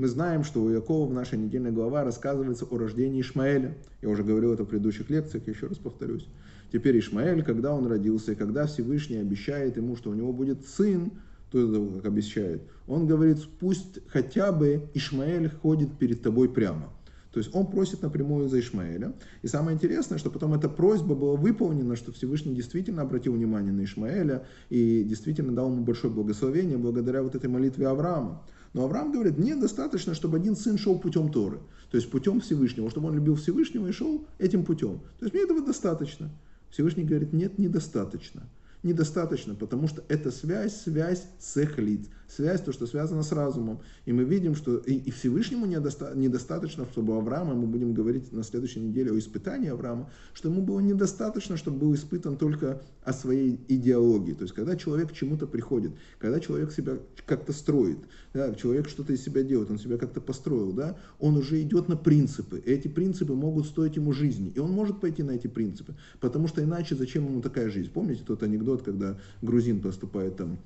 Мы 0.00 0.08
знаем, 0.08 0.44
что 0.44 0.62
у 0.62 0.70
Якова 0.70 1.06
в 1.06 1.12
нашей 1.12 1.36
недельной 1.36 1.72
глава 1.72 2.04
рассказывается 2.04 2.64
о 2.64 2.78
рождении 2.78 3.20
Ишмаэля. 3.20 3.76
Я 4.00 4.08
уже 4.08 4.24
говорил 4.24 4.54
это 4.54 4.64
в 4.64 4.66
предыдущих 4.66 5.10
лекциях, 5.10 5.46
еще 5.46 5.66
раз 5.66 5.76
повторюсь. 5.76 6.26
Теперь 6.72 6.98
Ишмаэль, 6.98 7.42
когда 7.42 7.74
он 7.74 7.86
родился, 7.86 8.32
и 8.32 8.34
когда 8.34 8.64
Всевышний 8.64 9.18
обещает 9.18 9.76
ему, 9.76 9.96
что 9.96 10.08
у 10.08 10.14
него 10.14 10.32
будет 10.32 10.66
сын, 10.66 11.12
то, 11.50 11.86
как 11.96 12.06
обещает, 12.06 12.62
он 12.86 13.06
говорит, 13.06 13.46
пусть 13.58 13.98
хотя 14.08 14.52
бы 14.52 14.88
Ишмаэль 14.94 15.50
ходит 15.50 15.98
перед 15.98 16.22
тобой 16.22 16.48
прямо. 16.48 16.88
То 17.30 17.38
есть 17.38 17.54
он 17.54 17.66
просит 17.66 18.00
напрямую 18.00 18.48
за 18.48 18.58
Ишмаэля. 18.58 19.12
И 19.42 19.48
самое 19.48 19.74
интересное, 19.76 20.16
что 20.16 20.30
потом 20.30 20.54
эта 20.54 20.70
просьба 20.70 21.14
была 21.14 21.36
выполнена, 21.36 21.94
что 21.94 22.10
Всевышний 22.10 22.54
действительно 22.54 23.02
обратил 23.02 23.34
внимание 23.34 23.72
на 23.72 23.84
Ишмаэля 23.84 24.46
и 24.70 25.04
действительно 25.04 25.54
дал 25.54 25.70
ему 25.70 25.84
большое 25.84 26.10
благословение 26.10 26.78
благодаря 26.78 27.22
вот 27.22 27.34
этой 27.34 27.50
молитве 27.50 27.86
Авраама. 27.86 28.42
Но 28.72 28.84
Авраам 28.84 29.12
говорит, 29.12 29.36
мне 29.36 29.56
достаточно, 29.56 30.14
чтобы 30.14 30.36
один 30.36 30.56
сын 30.56 30.78
шел 30.78 30.98
путем 30.98 31.32
Торы, 31.32 31.58
то 31.90 31.96
есть 31.96 32.10
путем 32.10 32.40
Всевышнего, 32.40 32.88
чтобы 32.90 33.08
он 33.08 33.14
любил 33.14 33.34
Всевышнего 33.34 33.88
и 33.88 33.92
шел 33.92 34.26
этим 34.38 34.64
путем. 34.64 35.00
То 35.18 35.24
есть 35.24 35.34
мне 35.34 35.42
этого 35.42 35.60
достаточно. 35.60 36.30
Всевышний 36.70 37.04
говорит, 37.04 37.32
нет, 37.32 37.58
недостаточно 37.58 38.42
недостаточно, 38.82 39.54
потому 39.54 39.88
что 39.88 40.02
это 40.08 40.30
связь, 40.30 40.82
связь 40.82 41.24
с 41.38 41.56
эхлит, 41.56 42.08
связь, 42.30 42.60
то, 42.60 42.72
что 42.72 42.86
связано 42.86 43.22
с 43.22 43.32
разумом. 43.32 43.80
И 44.06 44.12
мы 44.12 44.24
видим, 44.24 44.54
что 44.54 44.76
и, 44.78 44.94
и 44.94 45.10
Всевышнему 45.10 45.66
недоста, 45.66 46.12
недостаточно, 46.14 46.86
чтобы 46.92 47.16
Авраама, 47.16 47.54
мы 47.54 47.66
будем 47.66 47.92
говорить 47.92 48.32
на 48.32 48.42
следующей 48.42 48.80
неделе 48.80 49.10
о 49.10 49.18
испытании 49.18 49.68
Авраама, 49.68 50.10
что 50.32 50.48
ему 50.48 50.62
было 50.62 50.80
недостаточно, 50.80 51.56
чтобы 51.56 51.78
был 51.78 51.94
испытан 51.94 52.36
только 52.36 52.82
о 53.02 53.12
своей 53.12 53.60
идеологии. 53.68 54.32
То 54.34 54.42
есть, 54.42 54.54
когда 54.54 54.76
человек 54.76 55.10
к 55.10 55.12
чему-то 55.12 55.46
приходит, 55.46 55.92
когда 56.18 56.40
человек 56.40 56.72
себя 56.72 56.98
как-то 57.26 57.52
строит, 57.52 57.98
да, 58.32 58.54
человек 58.54 58.88
что-то 58.88 59.12
из 59.12 59.22
себя 59.22 59.42
делает, 59.42 59.70
он 59.70 59.78
себя 59.78 59.98
как-то 59.98 60.20
построил, 60.20 60.72
да, 60.72 60.96
он 61.18 61.36
уже 61.36 61.60
идет 61.60 61.88
на 61.88 61.96
принципы. 61.96 62.62
И 62.64 62.70
эти 62.70 62.88
принципы 62.88 63.34
могут 63.34 63.66
стоить 63.66 63.96
ему 63.96 64.12
жизни. 64.12 64.52
И 64.54 64.58
он 64.60 64.70
может 64.70 65.00
пойти 65.00 65.22
на 65.22 65.32
эти 65.32 65.48
принципы, 65.48 65.96
потому 66.20 66.46
что 66.46 66.62
иначе 66.62 66.94
зачем 66.94 67.26
ему 67.26 67.42
такая 67.42 67.70
жизнь? 67.70 67.90
Помните 67.92 68.22
тот 68.24 68.42
анекдот, 68.42 68.82
когда 68.82 69.18
грузин 69.42 69.80
поступает 69.80 70.36
там 70.36 70.58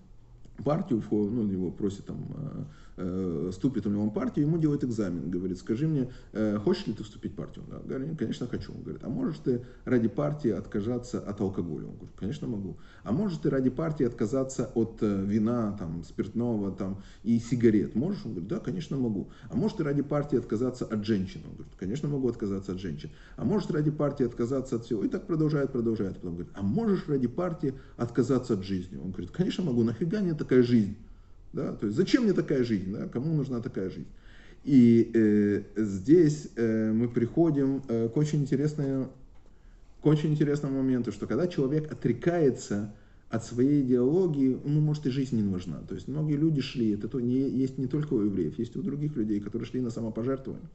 партию, 0.63 1.03
ну, 1.11 1.51
его 1.51 1.71
просит 1.71 2.07
там 2.07 2.19
э, 2.37 2.65
вступит 2.97 3.87
в 3.87 3.91
него 3.91 4.05
в 4.05 4.13
партию, 4.13 4.47
ему 4.47 4.59
делают 4.59 4.85
экзамен, 4.85 5.31
говорит, 5.31 5.59
скажи 5.59 5.87
мне, 5.87 6.11
э, 6.33 6.59
хочешь 6.59 6.87
ли 6.87 6.93
ты 6.93 7.03
вступить 7.03 7.33
в 7.33 7.37
партию? 7.37 7.65
Да, 7.69 7.79
говорит, 7.79 8.19
конечно, 8.19 8.47
хочу. 8.47 8.73
Он 8.73 8.83
говорит, 8.83 9.03
а 9.05 9.09
можешь 9.09 9.39
ты 9.39 9.65
ради 9.85 10.09
партии 10.09 10.51
отказаться 10.51 11.21
от 11.21 11.41
алкоголя? 11.41 11.87
Он 11.87 11.95
говорит, 11.95 12.15
конечно, 12.17 12.47
могу. 12.47 12.77
А 13.03 13.13
можешь 13.13 13.39
ты 13.39 13.51
ради 13.51 13.71
партии 13.71 14.05
отказаться 14.05 14.71
от 14.75 14.99
э, 15.01 15.25
вина, 15.25 15.77
там, 15.79 16.05
спиртного 16.05 16.73
там, 16.73 17.03
и 17.23 17.39
сигарет? 17.39 17.95
Можешь? 17.95 18.25
Он 18.25 18.33
говорит, 18.33 18.49
да, 18.49 18.59
конечно, 18.61 18.97
могу. 18.97 19.29
А 19.51 19.57
можешь 19.57 19.77
ты 19.77 19.85
ради 19.85 20.03
партии 20.03 20.39
отказаться 20.39 20.85
от 20.85 21.05
женщин? 21.05 21.41
Он 21.45 21.55
говорит, 21.55 21.75
конечно, 21.79 22.09
могу 22.09 22.29
отказаться 22.29 22.73
от 22.73 22.79
женщин. 22.79 23.11
А 23.37 23.45
можешь 23.45 23.69
ради 23.71 23.91
партии 23.91 24.27
отказаться 24.27 24.77
от 24.77 24.85
всего? 24.85 25.05
И 25.05 25.09
так 25.09 25.27
продолжает, 25.27 25.73
продолжает. 25.73 26.17
Потом 26.17 26.35
говорит, 26.35 26.53
а 26.55 26.63
можешь 26.63 27.09
ради 27.09 27.29
партии 27.29 27.75
отказаться 27.97 28.55
от 28.55 28.65
жизни? 28.65 28.97
Он 28.97 29.11
говорит, 29.11 29.31
конечно, 29.31 29.65
могу. 29.65 29.83
Нафига 29.83 30.21
мне 30.21 30.35
такая 30.35 30.63
жизнь? 30.63 30.97
Да? 31.55 31.73
То 31.73 31.87
есть 31.87 31.97
зачем 31.97 32.25
мне 32.25 32.33
такая 32.33 32.65
жизнь? 32.65 32.93
Да? 32.93 33.09
Кому 33.09 33.35
нужна 33.35 33.61
такая 33.61 33.89
жизнь? 33.89 34.09
И 34.65 35.11
э, 35.15 35.63
здесь 35.77 36.49
э, 36.57 36.93
мы 36.93 37.09
приходим 37.09 37.83
э, 37.89 38.09
к, 38.09 38.17
очень 38.17 38.41
интересному, 38.41 39.11
к 40.03 40.07
очень 40.07 40.33
интересному 40.33 40.79
моменту, 40.79 41.13
что 41.13 41.27
когда 41.27 41.47
человек 41.47 41.93
отрекается 41.93 42.95
от 43.29 43.45
своей 43.45 43.83
идеологии, 43.83 44.59
ну, 44.65 44.81
может, 44.81 45.07
и 45.07 45.11
жизнь 45.11 45.37
не 45.37 45.43
нужна. 45.43 45.81
То 45.89 45.95
есть 45.95 46.09
многие 46.09 46.37
люди 46.37 46.61
шли, 46.61 46.95
это 46.95 47.09
то, 47.09 47.21
не, 47.21 47.49
есть 47.49 47.79
не 47.79 47.87
только 47.87 48.15
у 48.15 48.23
евреев, 48.23 48.59
есть 48.59 48.77
у 48.77 48.83
других 48.83 49.17
людей, 49.17 49.41
которые 49.41 49.69
шли 49.69 49.81
на 49.81 49.91
самопожертвование 49.91 50.69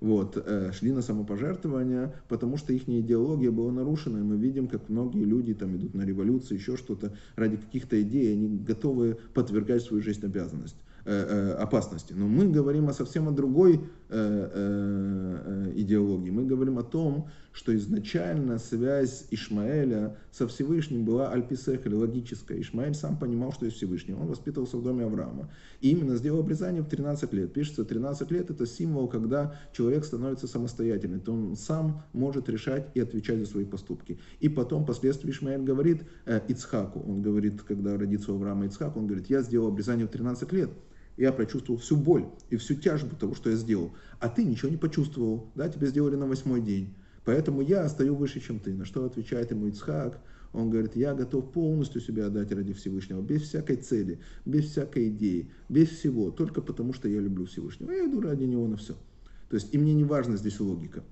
вот, 0.00 0.36
э, 0.36 0.72
шли 0.72 0.92
на 0.92 1.02
самопожертвование, 1.02 2.14
потому 2.28 2.56
что 2.56 2.72
их 2.72 2.88
идеология 2.88 3.50
была 3.50 3.70
нарушена, 3.70 4.18
и 4.18 4.22
мы 4.22 4.36
видим, 4.36 4.66
как 4.68 4.88
многие 4.88 5.24
люди 5.24 5.54
там 5.54 5.76
идут 5.76 5.94
на 5.94 6.02
революцию, 6.02 6.58
еще 6.58 6.76
что-то, 6.76 7.12
ради 7.36 7.56
каких-то 7.56 8.00
идей, 8.00 8.32
они 8.32 8.48
готовы 8.48 9.18
подвергать 9.34 9.82
свою 9.82 10.02
жизнь 10.02 10.24
обязанность. 10.24 10.76
Э, 11.06 11.12
э, 11.12 11.52
опасности. 11.62 12.12
Но 12.12 12.26
мы 12.26 12.46
говорим 12.46 12.88
о 12.88 12.92
совсем 12.92 13.26
о 13.28 13.32
другой 13.32 13.80
идеологии. 15.76 16.30
Мы 16.30 16.44
говорим 16.44 16.78
о 16.78 16.82
том, 16.82 17.28
что 17.52 17.74
изначально 17.74 18.58
связь 18.58 19.26
Ишмаэля 19.30 20.16
со 20.30 20.46
Всевышним 20.46 21.04
была 21.04 21.30
альписех 21.32 21.84
или 21.86 21.94
логическая. 21.94 22.60
Ишмаэль 22.60 22.94
сам 22.94 23.18
понимал, 23.18 23.52
что 23.52 23.66
есть 23.66 23.76
Всевышний. 23.76 24.14
Он 24.14 24.26
воспитывался 24.26 24.76
в 24.76 24.82
доме 24.82 25.04
Авраама. 25.04 25.50
И 25.80 25.90
именно 25.90 26.16
сделал 26.16 26.40
обрезание 26.40 26.82
в 26.82 26.88
13 26.88 27.32
лет. 27.32 27.52
Пишется, 27.52 27.84
13 27.84 28.30
лет 28.30 28.50
это 28.50 28.66
символ, 28.66 29.08
когда 29.08 29.56
человек 29.72 30.04
становится 30.04 30.46
самостоятельным. 30.46 31.20
То 31.20 31.32
он 31.32 31.56
сам 31.56 32.04
может 32.12 32.48
решать 32.48 32.88
и 32.94 33.00
отвечать 33.00 33.40
за 33.40 33.46
свои 33.46 33.64
поступки. 33.64 34.18
И 34.38 34.48
потом, 34.48 34.84
впоследствии 34.84 35.30
Ишмаэль 35.30 35.62
говорит 35.62 36.04
э, 36.26 36.40
Ицхаку, 36.48 37.00
он 37.00 37.22
говорит, 37.22 37.62
когда 37.62 37.96
родится 37.96 38.32
у 38.32 38.36
Авраама 38.36 38.66
Ицхак, 38.66 38.96
он 38.96 39.06
говорит, 39.06 39.28
я 39.28 39.42
сделал 39.42 39.68
обрезание 39.68 40.06
в 40.06 40.10
13 40.10 40.52
лет 40.52 40.70
я 41.16 41.32
прочувствовал 41.32 41.78
всю 41.78 41.96
боль 41.96 42.24
и 42.48 42.56
всю 42.56 42.74
тяжбу 42.76 43.14
того, 43.14 43.34
что 43.34 43.50
я 43.50 43.56
сделал. 43.56 43.92
А 44.20 44.30
ты 44.30 44.42
ничего 44.42 44.70
не 44.70 44.78
почувствовал, 44.78 45.50
да, 45.54 45.68
тебе 45.68 45.88
сделали 45.88 46.16
на 46.16 46.26
восьмой 46.26 46.62
день. 46.62 46.94
Поэтому 47.24 47.60
я 47.60 47.88
стою 47.88 48.14
выше, 48.14 48.40
чем 48.40 48.60
ты. 48.60 48.74
На 48.74 48.84
что 48.84 49.04
отвечает 49.04 49.50
ему 49.50 49.66
Ицхак? 49.66 50.20
Он 50.52 50.70
говорит, 50.70 50.96
я 50.96 51.14
готов 51.14 51.52
полностью 51.52 52.00
себя 52.00 52.26
отдать 52.26 52.50
ради 52.50 52.72
Всевышнего, 52.72 53.20
без 53.20 53.42
всякой 53.42 53.76
цели, 53.76 54.18
без 54.44 54.70
всякой 54.70 55.08
идеи, 55.08 55.50
без 55.68 55.90
всего, 55.90 56.30
только 56.30 56.60
потому 56.60 56.92
что 56.92 57.08
я 57.08 57.20
люблю 57.20 57.46
Всевышнего. 57.46 57.92
Я 57.92 58.06
иду 58.06 58.20
ради 58.20 58.44
него 58.44 58.66
на 58.66 58.76
все. 58.76 58.94
То 59.48 59.54
есть, 59.54 59.72
и 59.72 59.78
мне 59.78 59.94
не 59.94 60.04
важно 60.04 60.36
здесь 60.36 60.58
логика. 60.58 61.04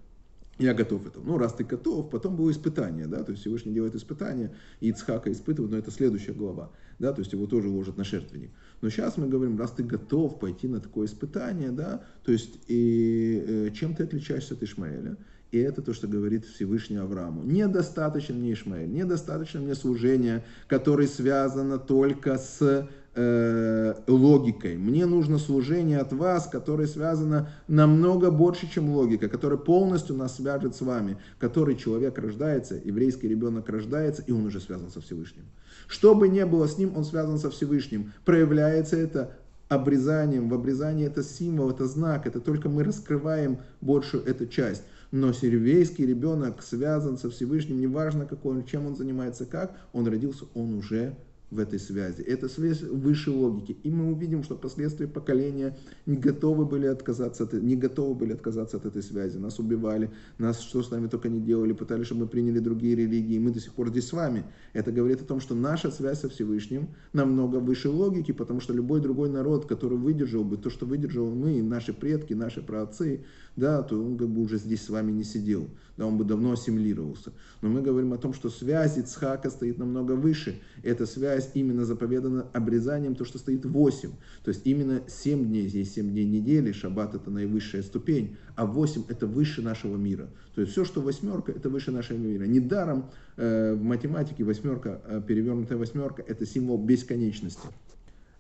Я 0.59 0.75
готов 0.75 1.07
это. 1.07 1.21
Ну, 1.21 1.39
раз 1.39 1.53
ты 1.53 1.63
готов, 1.63 2.11
потом 2.11 2.35
было 2.35 2.51
испытание, 2.51 3.07
да, 3.07 3.23
то 3.23 3.31
есть 3.31 3.43
Всевышний 3.43 3.73
делает 3.73 3.95
испытание, 3.95 4.53
и 4.81 4.89
Ицхака 4.89 5.31
испытывает, 5.31 5.71
но 5.71 5.79
это 5.79 5.93
следующая 5.93 6.33
глава, 6.33 6.73
да, 6.99 7.13
то 7.13 7.21
есть 7.21 7.33
его 7.33 7.47
тоже 7.47 7.69
ложат 7.69 7.97
на 7.97 8.03
жертвенник. 8.03 8.51
Но 8.81 8.91
сейчас 8.91 9.17
мы 9.17 9.29
говорим, 9.29 9.57
раз 9.57 9.71
ты 9.71 9.85
готов 9.85 10.41
пойти 10.41 10.67
на 10.67 10.81
такое 10.81 11.07
испытание, 11.07 11.71
да, 11.71 12.03
то 12.25 12.33
есть 12.33 12.59
и 12.67 13.45
э, 13.47 13.71
чем 13.73 13.95
ты 13.95 14.03
отличаешься 14.03 14.55
от 14.55 14.63
Ишмаэля? 14.65 15.17
И 15.51 15.59
это 15.59 15.81
то, 15.81 15.95
что 15.95 16.07
говорит 16.07 16.45
Всевышний 16.45 16.97
Аврааму. 16.97 17.43
Недостаточно 17.43 18.35
мне 18.35 18.53
Ишмаэль, 18.53 18.91
недостаточно 18.91 19.61
мне 19.61 19.75
служения, 19.75 20.45
которое 20.67 21.09
связано 21.09 21.79
только 21.79 22.37
с 22.37 22.87
э, 23.15 23.95
логикой. 24.07 24.77
Мне 24.77 25.07
нужно 25.07 25.39
служение 25.39 25.99
от 25.99 26.13
вас, 26.13 26.49
которое 26.49 26.87
связано 26.87 27.51
намного 27.67 28.31
больше, 28.31 28.71
чем 28.71 28.91
логика, 28.91 29.31
которое 29.31 29.57
полностью 29.57 30.17
нас 30.17 30.37
свяжет 30.37 30.77
с 30.77 30.83
вами, 30.83 31.17
который 31.39 31.77
человек 31.77 32.19
рождается, 32.19 32.79
еврейский 32.85 33.29
ребенок 33.29 33.71
рождается, 33.71 34.23
и 34.27 34.33
он 34.33 34.45
уже 34.45 34.61
связан 34.61 34.91
со 34.91 35.01
Всевышним. 35.01 35.45
Что 35.87 36.15
бы 36.15 36.29
ни 36.29 36.43
было 36.45 36.69
с 36.69 36.77
ним, 36.77 36.95
он 36.95 37.05
связан 37.05 37.39
со 37.39 37.51
Всевышним. 37.51 38.13
Проявляется 38.27 38.97
это 38.97 39.33
обрезанием. 39.69 40.49
В 40.49 40.55
обрезании 40.55 41.07
это 41.07 41.23
символ, 41.23 41.71
это 41.71 41.87
знак, 41.87 42.27
это 42.27 42.41
только 42.41 42.69
мы 42.69 42.85
раскрываем 42.85 43.59
большую 43.81 44.25
эту 44.25 44.47
часть. 44.47 44.83
Но 45.11 45.33
сирийский 45.33 46.05
ребенок 46.05 46.63
связан 46.63 47.17
со 47.17 47.31
Всевышним, 47.31 47.81
неважно 47.81 48.27
какой 48.27 48.57
он, 48.57 48.65
чем 48.65 48.87
он 48.87 48.95
занимается, 48.95 49.47
как, 49.47 49.75
он 49.93 50.07
родился, 50.07 50.45
он 50.55 50.75
уже 50.75 51.17
в 51.51 51.59
этой 51.59 51.79
связи. 51.79 52.21
Это 52.23 52.49
связь 52.49 52.83
выше 52.83 53.31
логики. 53.31 53.77
И 53.83 53.91
мы 53.91 54.13
увидим, 54.13 54.43
что 54.43 54.57
впоследствии 54.57 55.07
поколения 55.07 55.77
не 56.05 56.17
готовы 56.17 56.67
были 56.67 56.87
отказаться 56.87 57.45
от, 57.45 57.55
не 57.55 57.75
готовы 57.75 58.15
были 58.15 58.33
отказаться 58.33 58.77
от 58.77 58.85
этой 58.85 59.03
связи. 59.03 59.39
Нас 59.39 59.59
убивали, 59.59 60.11
нас 60.37 60.61
что 60.61 60.83
с 60.83 60.91
нами 60.91 61.07
только 61.07 61.29
не 61.29 61.41
делали, 61.41 61.73
пытались, 61.73 62.07
чтобы 62.07 62.23
мы 62.23 62.29
приняли 62.29 62.59
другие 62.59 62.95
религии. 62.95 63.39
Мы 63.39 63.51
до 63.51 63.61
сих 63.61 63.73
пор 63.73 63.89
здесь 63.89 64.09
с 64.09 64.13
вами. 64.13 64.45
Это 64.75 64.93
говорит 64.93 65.23
о 65.23 65.25
том, 65.25 65.41
что 65.41 65.55
наша 65.55 65.91
связь 65.91 66.21
со 66.21 66.29
Всевышним 66.29 66.89
намного 67.15 67.57
выше 67.57 67.89
логики, 67.89 68.33
потому 68.33 68.61
что 68.61 68.75
любой 68.75 69.01
другой 69.01 69.31
народ, 69.31 69.67
который 69.67 69.97
выдержал 69.97 70.45
бы 70.45 70.59
то, 70.59 70.69
что 70.69 70.85
выдержал 70.85 71.31
мы, 71.35 71.63
наши 71.63 71.95
предки, 71.95 72.35
наши 72.35 72.61
праотцы, 72.61 73.25
да, 73.57 73.83
то 73.83 74.01
он 74.01 74.17
как 74.17 74.29
бы 74.29 74.43
уже 74.43 74.59
здесь 74.59 74.83
с 74.83 74.89
вами 74.89 75.11
не 75.11 75.25
сидел, 75.25 75.69
да, 75.97 76.07
он 76.07 76.17
бы 76.17 76.25
давно 76.25 76.53
ассимилировался. 76.53 77.33
Но 77.61 77.69
мы 77.69 77.83
говорим 77.83 78.13
о 78.13 78.19
том, 78.19 78.33
что 78.33 78.51
связь 78.51 78.99
Ицхака 78.99 79.51
стоит 79.51 79.79
намного 79.79 80.13
выше. 80.13 80.61
Эта 80.83 81.07
связь 81.07 81.38
именно 81.55 81.85
заповедана 81.85 82.47
обрезанием, 82.53 83.15
то, 83.15 83.25
что 83.25 83.39
стоит 83.39 83.65
8. 83.65 84.11
То 84.45 84.49
есть 84.49 84.63
именно 84.65 85.03
7 85.07 85.47
дней, 85.47 85.69
здесь 85.69 85.95
7 85.95 86.11
дней 86.11 86.25
недели, 86.25 86.73
шаббат 86.73 87.15
это 87.15 87.31
наивысшая 87.31 87.83
ступень, 87.83 88.37
а 88.57 88.67
8 88.67 89.05
это 89.09 89.27
выше 89.27 89.63
нашего 89.63 89.97
мира. 89.97 90.29
То 90.55 90.63
есть 90.63 90.73
все, 90.73 90.85
что 90.85 91.01
восьмерка, 91.01 91.53
это 91.53 91.71
выше 91.71 91.93
нашего 91.93 92.19
мира. 92.19 92.45
Недаром 92.45 93.11
э, 93.37 93.75
в 93.75 93.83
математике 93.83 94.43
восьмерка, 94.43 95.01
э, 95.05 95.23
перевернутая 95.27 95.79
восьмерка, 95.79 96.23
это 96.27 96.45
символ 96.47 96.79
бесконечности. 96.79 97.69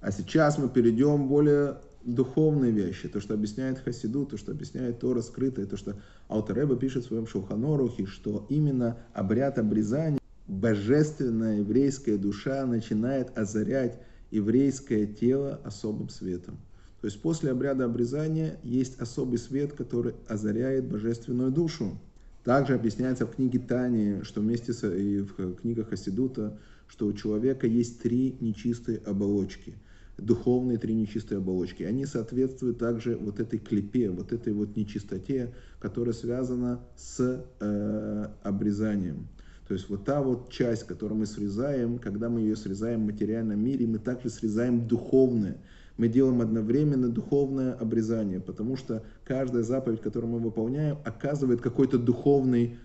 А 0.00 0.10
сейчас 0.12 0.58
мы 0.58 0.68
перейдем 0.68 1.28
более 1.28 1.78
духовные 2.04 2.72
вещи, 2.72 3.08
то, 3.08 3.20
что 3.20 3.34
объясняет 3.34 3.78
Хасиду, 3.80 4.24
то, 4.26 4.36
что 4.36 4.52
объясняет 4.52 5.00
Тора 5.00 5.20
скрытое, 5.20 5.66
то, 5.66 5.76
что 5.76 5.96
Алтареба 6.28 6.76
пишет 6.76 7.04
в 7.04 7.08
своем 7.08 7.26
Шуханорухе, 7.26 8.06
что 8.06 8.46
именно 8.48 8.98
обряд 9.12 9.58
обрезания, 9.58 10.18
божественная 10.48 11.58
еврейская 11.58 12.16
душа 12.16 12.66
начинает 12.66 13.36
озарять 13.38 13.98
еврейское 14.30 15.06
тело 15.06 15.60
особым 15.64 16.08
светом. 16.08 16.58
То 17.00 17.06
есть 17.06 17.22
после 17.22 17.52
обряда 17.52 17.84
обрезания 17.84 18.58
есть 18.64 18.98
особый 18.98 19.38
свет, 19.38 19.72
который 19.74 20.14
озаряет 20.26 20.86
божественную 20.86 21.52
душу. 21.52 21.98
Также 22.42 22.74
объясняется 22.74 23.26
в 23.26 23.34
книге 23.34 23.60
Тани, 23.60 24.22
что 24.22 24.40
вместе 24.40 24.72
с, 24.72 24.88
и 24.88 25.20
в 25.20 25.54
книгах 25.56 25.90
Хасидута, 25.90 26.58
что 26.88 27.06
у 27.06 27.12
человека 27.12 27.66
есть 27.66 28.00
три 28.00 28.36
нечистые 28.40 28.98
оболочки– 28.98 29.74
духовные 30.18 30.78
три 30.78 30.94
нечистые 30.94 31.38
оболочки. 31.38 31.84
Они 31.84 32.04
соответствуют 32.04 32.78
также 32.78 33.16
вот 33.16 33.40
этой 33.40 33.58
клепе, 33.58 34.10
вот 34.10 34.32
этой 34.32 34.52
вот 34.52 34.76
нечистоте, 34.76 35.54
которая 35.80 36.12
связана 36.12 36.80
с 36.96 37.44
э, 37.60 38.28
обрезанием. 38.42 39.28
То 39.68 39.74
есть 39.74 39.90
вот 39.90 40.04
та 40.04 40.22
вот 40.22 40.50
часть, 40.50 40.84
которую 40.84 41.18
мы 41.18 41.26
срезаем, 41.26 41.98
когда 41.98 42.30
мы 42.30 42.40
ее 42.40 42.56
срезаем 42.56 43.02
в 43.02 43.12
материальном 43.12 43.60
мире, 43.60 43.86
мы 43.86 43.98
также 43.98 44.30
срезаем 44.30 44.88
духовное. 44.88 45.58
Мы 45.98 46.08
делаем 46.08 46.40
одновременно 46.40 47.08
духовное 47.08 47.74
обрезание, 47.74 48.40
потому 48.40 48.76
что 48.76 49.02
каждая 49.24 49.62
заповедь, 49.62 50.00
которую 50.00 50.32
мы 50.32 50.38
выполняем, 50.38 50.96
оказывает 51.04 51.60
какой-то 51.60 51.98
духовный 51.98 52.78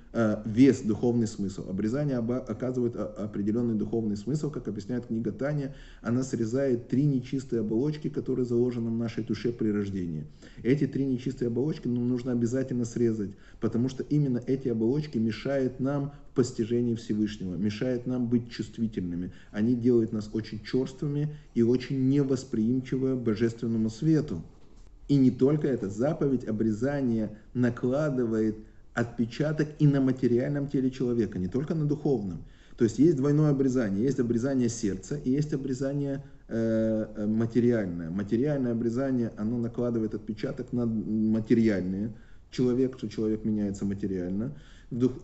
вес, 0.46 0.82
духовный 0.82 1.28
смысл. 1.28 1.70
Обрезание 1.70 2.18
оказывает 2.18 2.96
определенный 2.96 3.76
духовный 3.76 4.16
смысл, 4.16 4.52
как 4.52 4.68
объясняет 4.68 5.08
книга 5.08 5.32
Таня. 5.32 5.74
Она 6.02 6.24
срезает 6.24 6.88
три 6.88 7.04
нечистые 7.06 7.62
оболочки, 7.62 8.10
которые 8.10 8.46
заложены 8.46 8.92
в 8.92 8.98
нашей 8.98 9.24
душе 9.24 9.52
при 9.52 9.70
рождении. 9.70 10.26
Эти 10.62 10.86
три 10.86 11.06
нечистые 11.06 11.48
оболочки 11.48 11.88
нам 11.88 12.08
нужно 12.08 12.32
обязательно 12.32 12.86
срезать, 12.86 13.32
потому 13.60 13.90
что 13.90 14.04
именно 14.04 14.42
эти 14.46 14.68
оболочки 14.68 15.18
мешают 15.18 15.80
нам 15.80 16.12
в 16.32 16.36
постижении 16.36 16.96
Всевышнего, 16.96 17.56
мешают 17.56 18.06
нам 18.06 18.28
быть 18.28 18.52
чувствительными. 18.52 19.32
Они 19.52 19.76
делают 19.76 20.14
нас 20.14 20.30
очень 20.34 20.64
черствыми 20.64 21.30
и 21.56 21.64
очень 21.64 22.10
невосприимчивы 22.10 23.16
божественному 23.16 23.90
свету. 23.90 24.44
И 25.08 25.16
не 25.16 25.32
только 25.32 25.68
это, 25.68 25.90
заповедь 25.90 26.48
обрезания 26.48 27.32
накладывает 27.54 28.58
отпечаток 28.94 29.70
и 29.80 29.88
на 29.88 30.02
материальном 30.02 30.68
теле 30.68 30.92
человека, 30.92 31.40
не 31.40 31.48
только 31.48 31.74
на 31.76 31.86
духовном. 31.86 32.44
То 32.78 32.86
есть 32.86 33.00
есть 33.00 33.18
двойное 33.18 33.52
обрезание. 33.52 34.04
Есть 34.04 34.20
обрезание 34.20 34.70
сердца 34.70 35.16
и 35.16 35.30
есть 35.30 35.54
обрезание 35.54 36.24
э, 36.48 37.06
э 37.16 37.26
материальное. 37.26 38.10
Материальное 38.10 38.72
обрезание, 38.72 39.32
оно 39.38 39.58
накладывает 39.58 40.14
отпечаток 40.16 40.74
на 40.74 40.86
материальные. 40.86 42.12
Человек, 42.54 42.98
что 42.98 43.10
человек 43.10 43.44
меняется 43.44 43.84
материально. 43.84 44.54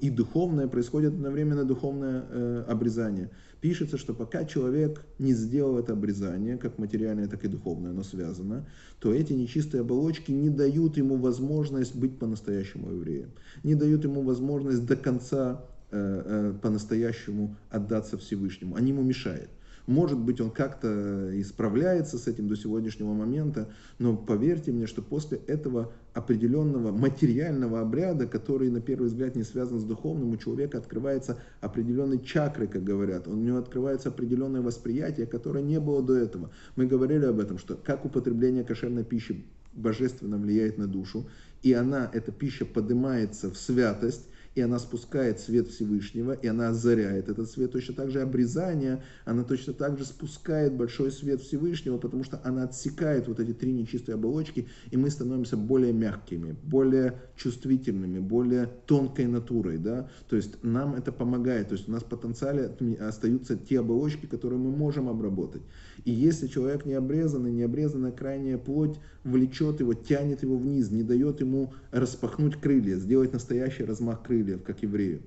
И 0.02 0.10
духовное 0.10 0.68
происходит 0.68 1.14
одновременно 1.14 1.64
духовное 1.64 2.26
э, 2.28 2.64
обрезание. 2.68 3.30
Пишется, 3.62 4.00
что 4.00 4.16
пока 4.16 4.46
человек 4.46 5.06
не 5.20 5.34
сделал 5.34 5.78
это 5.78 5.94
обрезание, 5.94 6.58
как 6.58 6.80
материальное, 6.80 7.28
так 7.28 7.44
и 7.46 7.48
духовное, 7.48 7.92
оно 7.92 8.02
связано, 8.02 8.66
то 9.00 9.14
эти 9.14 9.34
нечистые 9.34 9.82
оболочки 9.82 10.32
не 10.32 10.50
дают 10.50 10.98
ему 10.98 11.18
возможность 11.18 11.96
быть 11.96 12.18
по-настоящему 12.18 12.92
евреем, 12.94 13.30
не 13.64 13.76
дают 13.76 14.04
ему 14.06 14.24
возможность 14.24 14.88
до 14.88 14.96
конца 14.96 15.64
э, 15.92 16.24
э, 16.26 16.54
по-настоящему 16.60 17.56
отдаться 17.70 18.18
Всевышнему, 18.18 18.76
они 18.76 18.90
ему 18.90 19.04
мешают. 19.04 19.52
Может 19.90 20.20
быть, 20.20 20.40
он 20.40 20.52
как-то 20.52 21.32
исправляется 21.42 22.20
с 22.20 22.28
этим 22.28 22.48
до 22.48 22.56
сегодняшнего 22.56 23.12
момента, 23.12 23.70
но 23.98 24.16
поверьте 24.16 24.72
мне, 24.72 24.86
что 24.86 25.02
после 25.02 25.40
этого 25.48 25.92
определенного 26.14 26.92
материального 26.92 27.82
обряда, 27.82 28.28
который 28.28 28.70
на 28.70 28.82
первый 28.82 29.08
взгляд 29.08 29.36
не 29.36 29.42
связан 29.42 29.80
с 29.80 29.84
духовным, 29.84 30.30
у 30.30 30.38
человека 30.38 30.78
открывается 30.78 31.40
определенный 31.60 32.24
чакры, 32.24 32.68
как 32.68 32.84
говорят. 32.84 33.28
У 33.28 33.34
него 33.34 33.58
открывается 33.58 34.10
определенное 34.10 34.62
восприятие, 34.62 35.26
которое 35.26 35.64
не 35.64 35.80
было 35.80 36.04
до 36.04 36.18
этого. 36.18 36.52
Мы 36.76 36.86
говорили 36.86 37.26
об 37.26 37.40
этом, 37.40 37.58
что 37.58 37.74
как 37.74 38.06
употребление 38.06 38.64
кошерной 38.64 39.04
пищи 39.04 39.44
божественно 39.74 40.38
влияет 40.38 40.78
на 40.78 40.86
душу, 40.86 41.28
и 41.64 41.74
она, 41.74 42.12
эта 42.14 42.32
пища, 42.32 42.64
поднимается 42.64 43.50
в 43.50 43.58
святость, 43.58 44.29
и 44.56 44.62
она 44.62 44.80
спускает 44.80 45.40
свет 45.40 45.68
Всевышнего, 45.68 46.34
и 46.34 46.48
она 46.48 46.70
озаряет 46.70 47.30
этот 47.30 47.50
свет. 47.50 47.72
Точно 47.72 47.94
так 47.94 48.12
же 48.12 48.22
обрезание, 48.22 49.04
она 49.26 49.44
точно 49.44 49.74
так 49.74 49.98
же 49.98 50.06
спускает 50.06 50.74
большой 50.74 51.12
свет 51.12 51.42
Всевышнего, 51.42 51.98
потому 51.98 52.24
что 52.24 52.42
она 52.44 52.64
отсекает 52.64 53.28
вот 53.28 53.40
эти 53.40 53.54
три 53.54 53.72
нечистые 53.72 54.16
оболочки, 54.16 54.68
и 54.92 54.98
мы 54.98 55.10
становимся 55.10 55.58
более 55.58 55.94
мягкими, 55.94 56.56
более 56.64 57.22
чувствительными, 57.36 58.20
более 58.20 58.68
тонкой 58.86 59.28
натурой. 59.28 59.78
Да? 59.78 60.10
То 60.30 60.36
есть 60.36 60.64
нам 60.64 60.96
это 60.96 61.12
помогает, 61.12 61.70
то 61.70 61.76
есть 61.76 61.88
у 61.88 61.92
нас 61.92 62.04
в 62.04 62.08
потенциале 62.08 62.72
остаются 63.00 63.56
те 63.56 63.80
оболочки, 63.80 64.26
которые 64.26 64.60
мы 64.60 64.72
можем 64.72 65.10
обработать. 65.10 65.62
И 66.06 66.12
если 66.12 66.48
человек 66.48 66.86
не 66.86 66.94
обрезанный, 66.94 67.52
не 67.52 67.64
обрезанная 67.64 68.12
крайняя 68.12 68.58
плоть 68.58 69.00
влечет 69.24 69.80
его, 69.80 69.94
тянет 69.94 70.44
его 70.44 70.58
вниз, 70.58 70.92
не 70.92 71.04
дает 71.04 71.42
ему 71.42 71.74
распахнуть 71.92 72.56
крылья, 72.56 72.96
сделать 72.96 73.34
настоящий 73.34 73.84
размах 73.84 74.24
крыльев, 74.24 74.39
как 74.66 74.82
еврею. 74.82 75.22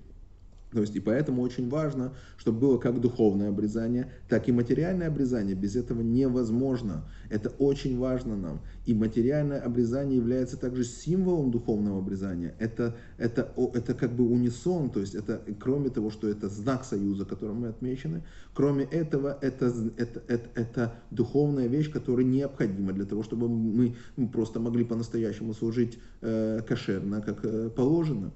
То 0.73 0.81
есть 0.81 0.97
и 0.97 1.01
поэтому 1.01 1.43
очень 1.43 1.69
важно, 1.69 2.15
чтобы 2.39 2.61
было 2.61 2.79
как 2.79 3.01
духовное 3.01 3.51
обрезание, 3.51 4.11
так 4.29 4.49
и 4.49 4.53
материальное 4.53 5.09
обрезание. 5.09 5.55
Без 5.55 5.77
этого 5.77 6.01
невозможно. 6.01 7.05
Это 7.29 7.51
очень 7.51 7.99
важно 7.99 8.37
нам. 8.37 8.61
И 8.87 8.95
материальное 8.95 9.61
обрезание 9.61 10.17
является 10.17 10.57
также 10.57 10.85
символом 10.85 11.51
духовного 11.51 11.99
обрезания. 11.99 12.55
Это, 12.59 12.97
это, 13.19 13.53
это 13.75 13.95
как 13.95 14.13
бы 14.13 14.25
унисон, 14.25 14.91
то 14.91 15.01
есть 15.01 15.15
это 15.15 15.43
кроме 15.61 15.91
того, 15.91 16.11
что 16.11 16.29
это 16.29 16.49
знак 16.49 16.85
союза, 16.85 17.27
которым 17.27 17.61
мы 17.61 17.69
отмечены, 17.69 18.23
кроме 18.55 18.85
этого 18.85 19.39
это, 19.43 19.73
это, 19.99 20.23
это, 20.27 20.51
это 20.55 20.95
духовная 21.11 21.67
вещь, 21.67 21.91
которая 21.91 22.25
необходима 22.25 22.93
для 22.93 23.05
того, 23.05 23.23
чтобы 23.23 23.49
мы 23.49 23.95
просто 24.33 24.59
могли 24.59 24.85
по-настоящему 24.85 25.53
служить 25.53 25.99
э, 26.23 26.61
кошерно, 26.67 27.21
как 27.21 27.45
э, 27.45 27.71
положено. 27.71 28.33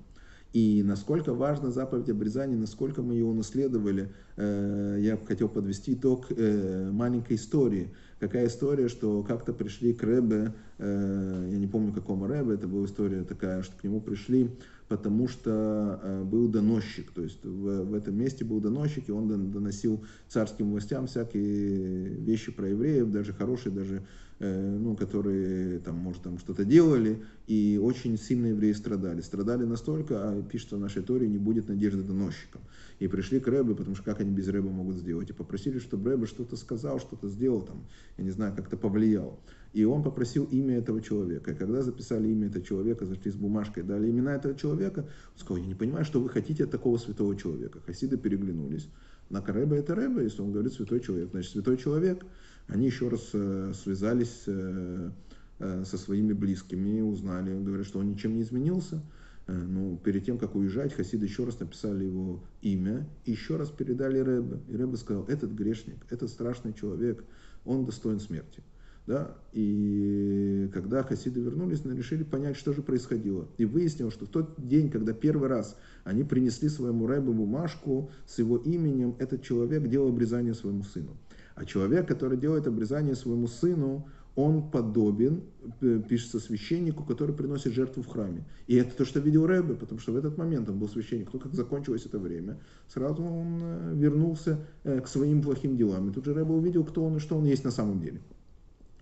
И 0.57 0.83
насколько 0.83 1.35
важна 1.35 1.71
заповедь 1.71 2.09
обрезания, 2.09 2.57
насколько 2.57 3.03
мы 3.03 3.13
ее 3.13 3.27
унаследовали, 3.27 4.11
э, 4.39 4.97
я 5.01 5.19
хотел 5.19 5.51
подвести 5.51 5.93
итог 5.93 6.29
э, 6.31 6.89
маленькой 6.91 7.37
истории. 7.37 7.91
Какая 8.21 8.47
история, 8.47 8.89
что 8.89 9.23
как-то 9.23 9.53
пришли 9.53 9.93
к 9.93 10.03
Рэбе, 10.03 10.55
э, 10.79 11.49
я 11.53 11.59
не 11.59 11.67
помню 11.67 11.93
какому 11.93 12.27
Рэбе, 12.27 12.55
это 12.55 12.69
была 12.69 12.87
история 12.87 13.23
такая, 13.23 13.63
что 13.63 13.77
к 13.77 13.85
нему 13.85 14.01
пришли 14.01 14.51
потому 14.89 15.27
что 15.27 16.23
был 16.31 16.47
доносчик, 16.47 17.11
то 17.11 17.21
есть 17.21 17.45
в, 17.45 17.87
в 17.87 17.93
этом 17.93 18.17
месте 18.17 18.45
был 18.45 18.61
доносчик, 18.61 19.09
и 19.09 19.11
он 19.11 19.51
доносил 19.51 20.05
царским 20.29 20.71
властям 20.71 21.09
всякие 21.09 22.07
вещи 22.21 22.53
про 22.53 22.69
евреев, 22.69 23.11
даже 23.11 23.33
хорошие, 23.33 23.75
даже 23.75 24.05
ну, 24.39 24.95
которые 24.97 25.79
там, 25.79 25.97
может, 25.97 26.23
там 26.23 26.39
что-то 26.39 26.65
делали, 26.65 27.23
и 27.47 27.81
очень 27.83 28.19
сильно 28.19 28.47
евреи 28.47 28.73
страдали. 28.73 29.23
Страдали 29.23 29.65
настолько, 29.65 30.29
а 30.29 30.43
пишется 30.43 30.77
в 30.77 30.81
нашей 30.81 31.03
Торе, 31.03 31.27
не 31.27 31.39
будет 31.39 31.69
надежды 31.69 32.03
доносчикам. 32.03 32.61
И 32.99 33.09
пришли 33.09 33.41
к 33.41 33.49
Рэбе, 33.49 33.75
потому 33.75 33.97
что 33.97 34.05
как 34.05 34.21
они 34.21 34.31
без 34.31 34.49
Рэба 34.49 34.69
могут 34.69 34.97
сделать? 34.97 35.31
И 35.31 35.33
попросили, 35.33 35.79
чтобы 35.79 36.11
Рэбе 36.11 36.27
что-то 36.27 36.57
сказал, 36.57 37.01
что-то 37.01 37.29
сделал, 37.29 37.63
там, 37.63 37.87
я 38.19 38.25
не 38.25 38.31
знаю, 38.31 38.55
как-то 38.55 38.77
повлиял. 38.77 39.41
И 39.73 39.85
он 39.85 40.03
попросил 40.03 40.45
имя 40.45 40.79
этого 40.79 41.01
человека. 41.01 41.53
И 41.53 41.55
когда 41.55 41.83
записали 41.83 42.29
имя 42.29 42.49
этого 42.49 42.65
человека, 42.65 43.07
зашли 43.07 43.31
с 43.31 43.37
бумажкой, 43.37 43.85
дали 43.85 44.11
имена 44.11 44.35
этого 44.35 44.55
человека, 44.55 45.01
он 45.01 45.39
сказал, 45.39 45.63
я 45.63 45.69
не 45.69 45.75
понимаю, 45.75 46.05
что 46.05 46.21
вы 46.21 46.29
хотите 46.29 46.65
от 46.65 46.71
такого 46.71 46.99
святого 46.99 47.37
человека. 47.37 47.81
Хасиды 47.87 48.19
переглянулись. 48.19 48.89
На 49.31 49.41
Рэбе 49.41 49.79
это 49.79 49.95
Рэбе, 49.95 50.25
если 50.25 50.43
он 50.43 50.53
говорит 50.53 50.75
святой 50.75 51.01
человек, 51.01 51.31
значит 51.31 51.53
святой 51.53 51.79
человек– 51.79 52.27
они 52.69 52.87
еще 52.87 53.09
раз 53.09 53.31
э, 53.33 53.73
связались 53.75 54.43
э, 54.47 55.11
э, 55.59 55.85
со 55.85 55.99
своими 55.99 56.33
близкими, 56.33 57.01
узнали, 57.01 57.57
говорят, 57.63 57.87
что 57.87 58.01
он 58.01 58.11
ничем 58.11 58.35
не 58.35 58.43
изменился. 58.43 59.03
Ну, 59.49 59.97
перед 60.03 60.25
тем, 60.25 60.39
как 60.39 60.57
уезжать, 60.57 60.93
хасиды 60.93 61.27
еще 61.27 61.45
раз 61.45 61.61
написали 61.61 62.05
его 62.05 62.43
имя 62.63 63.09
еще 63.25 63.55
раз 63.55 63.71
передали 63.71 64.19
Рэбе. 64.19 64.59
И 64.67 64.77
Рэбе 64.77 64.97
сказал, 64.97 65.25
этот 65.27 65.53
грешник, 65.53 66.05
этот 66.11 66.31
страшный 66.31 66.73
человек, 66.73 67.25
он 67.65 67.85
достоин 67.85 68.19
смерти. 68.19 68.65
Да? 69.07 69.37
И 69.53 70.69
когда 70.75 71.05
хасиды 71.05 71.39
вернулись, 71.39 71.85
они 71.85 71.97
решили 71.97 72.25
понять, 72.25 72.57
что 72.57 72.73
же 72.73 72.83
происходило. 72.83 73.47
И 73.57 73.65
выяснилось, 73.65 74.15
что 74.15 74.27
в 74.27 74.31
тот 74.31 74.57
день, 74.59 74.91
когда 74.91 75.13
первый 75.13 75.49
раз 75.49 75.77
они 76.03 76.25
принесли 76.25 76.69
своему 76.69 77.07
Рэбе 77.07 77.31
бумажку 77.31 78.11
с 78.27 78.41
его 78.41 78.57
именем, 78.57 79.15
этот 79.21 79.45
человек 79.45 79.87
делал 79.87 80.09
обрезание 80.09 80.55
своему 80.55 80.83
сыну. 80.83 81.17
А 81.57 81.65
человек, 81.65 82.07
который 82.07 82.37
делает 82.37 82.67
обрезание 82.67 83.17
своему 83.17 83.49
сыну, 83.49 84.07
он 84.35 84.71
подобен, 84.71 85.41
э, 85.81 86.03
пишется 86.07 86.39
священнику, 86.39 87.03
который 87.03 87.35
приносит 87.35 87.73
жертву 87.73 88.03
в 88.03 88.09
храме. 88.09 88.45
И 88.67 88.77
это 88.77 88.95
то, 88.95 89.07
что 89.07 89.21
видел 89.21 89.47
Рэбе, 89.47 89.75
потому 89.75 89.99
что 89.99 90.13
в 90.13 90.17
этот 90.17 90.37
момент 90.37 90.69
он 90.69 90.79
был 90.79 90.87
священник. 90.87 91.33
Но 91.33 91.41
как 91.41 91.55
закончилось 91.55 92.05
это 92.05 92.19
время, 92.19 92.59
сразу 92.89 93.25
он 93.25 93.59
э, 93.63 93.93
вернулся 93.95 94.59
э, 94.85 95.01
к 95.01 95.09
своим 95.09 95.41
плохим 95.41 95.79
делам. 95.79 96.11
И 96.11 96.13
тут 96.13 96.27
же 96.27 96.35
Рэбе 96.35 96.53
увидел, 96.53 96.85
кто 96.85 97.03
он 97.03 97.17
и 97.17 97.21
что 97.21 97.39
он 97.39 97.47
есть 97.47 97.65
на 97.65 97.71
самом 97.71 98.01
деле. 98.01 98.21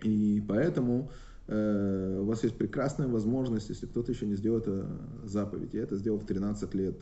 И 0.01 0.41
поэтому 0.47 1.09
у 1.47 2.23
вас 2.23 2.43
есть 2.43 2.57
прекрасная 2.57 3.07
возможность, 3.07 3.69
если 3.69 3.85
кто-то 3.85 4.11
еще 4.11 4.25
не 4.25 4.33
сделал 4.35 4.57
это 4.57 4.87
заповедь. 5.25 5.75
Я 5.75 5.83
это 5.83 5.95
сделал 5.95 6.17
в 6.17 6.25
13 6.25 6.73
лет 6.73 6.95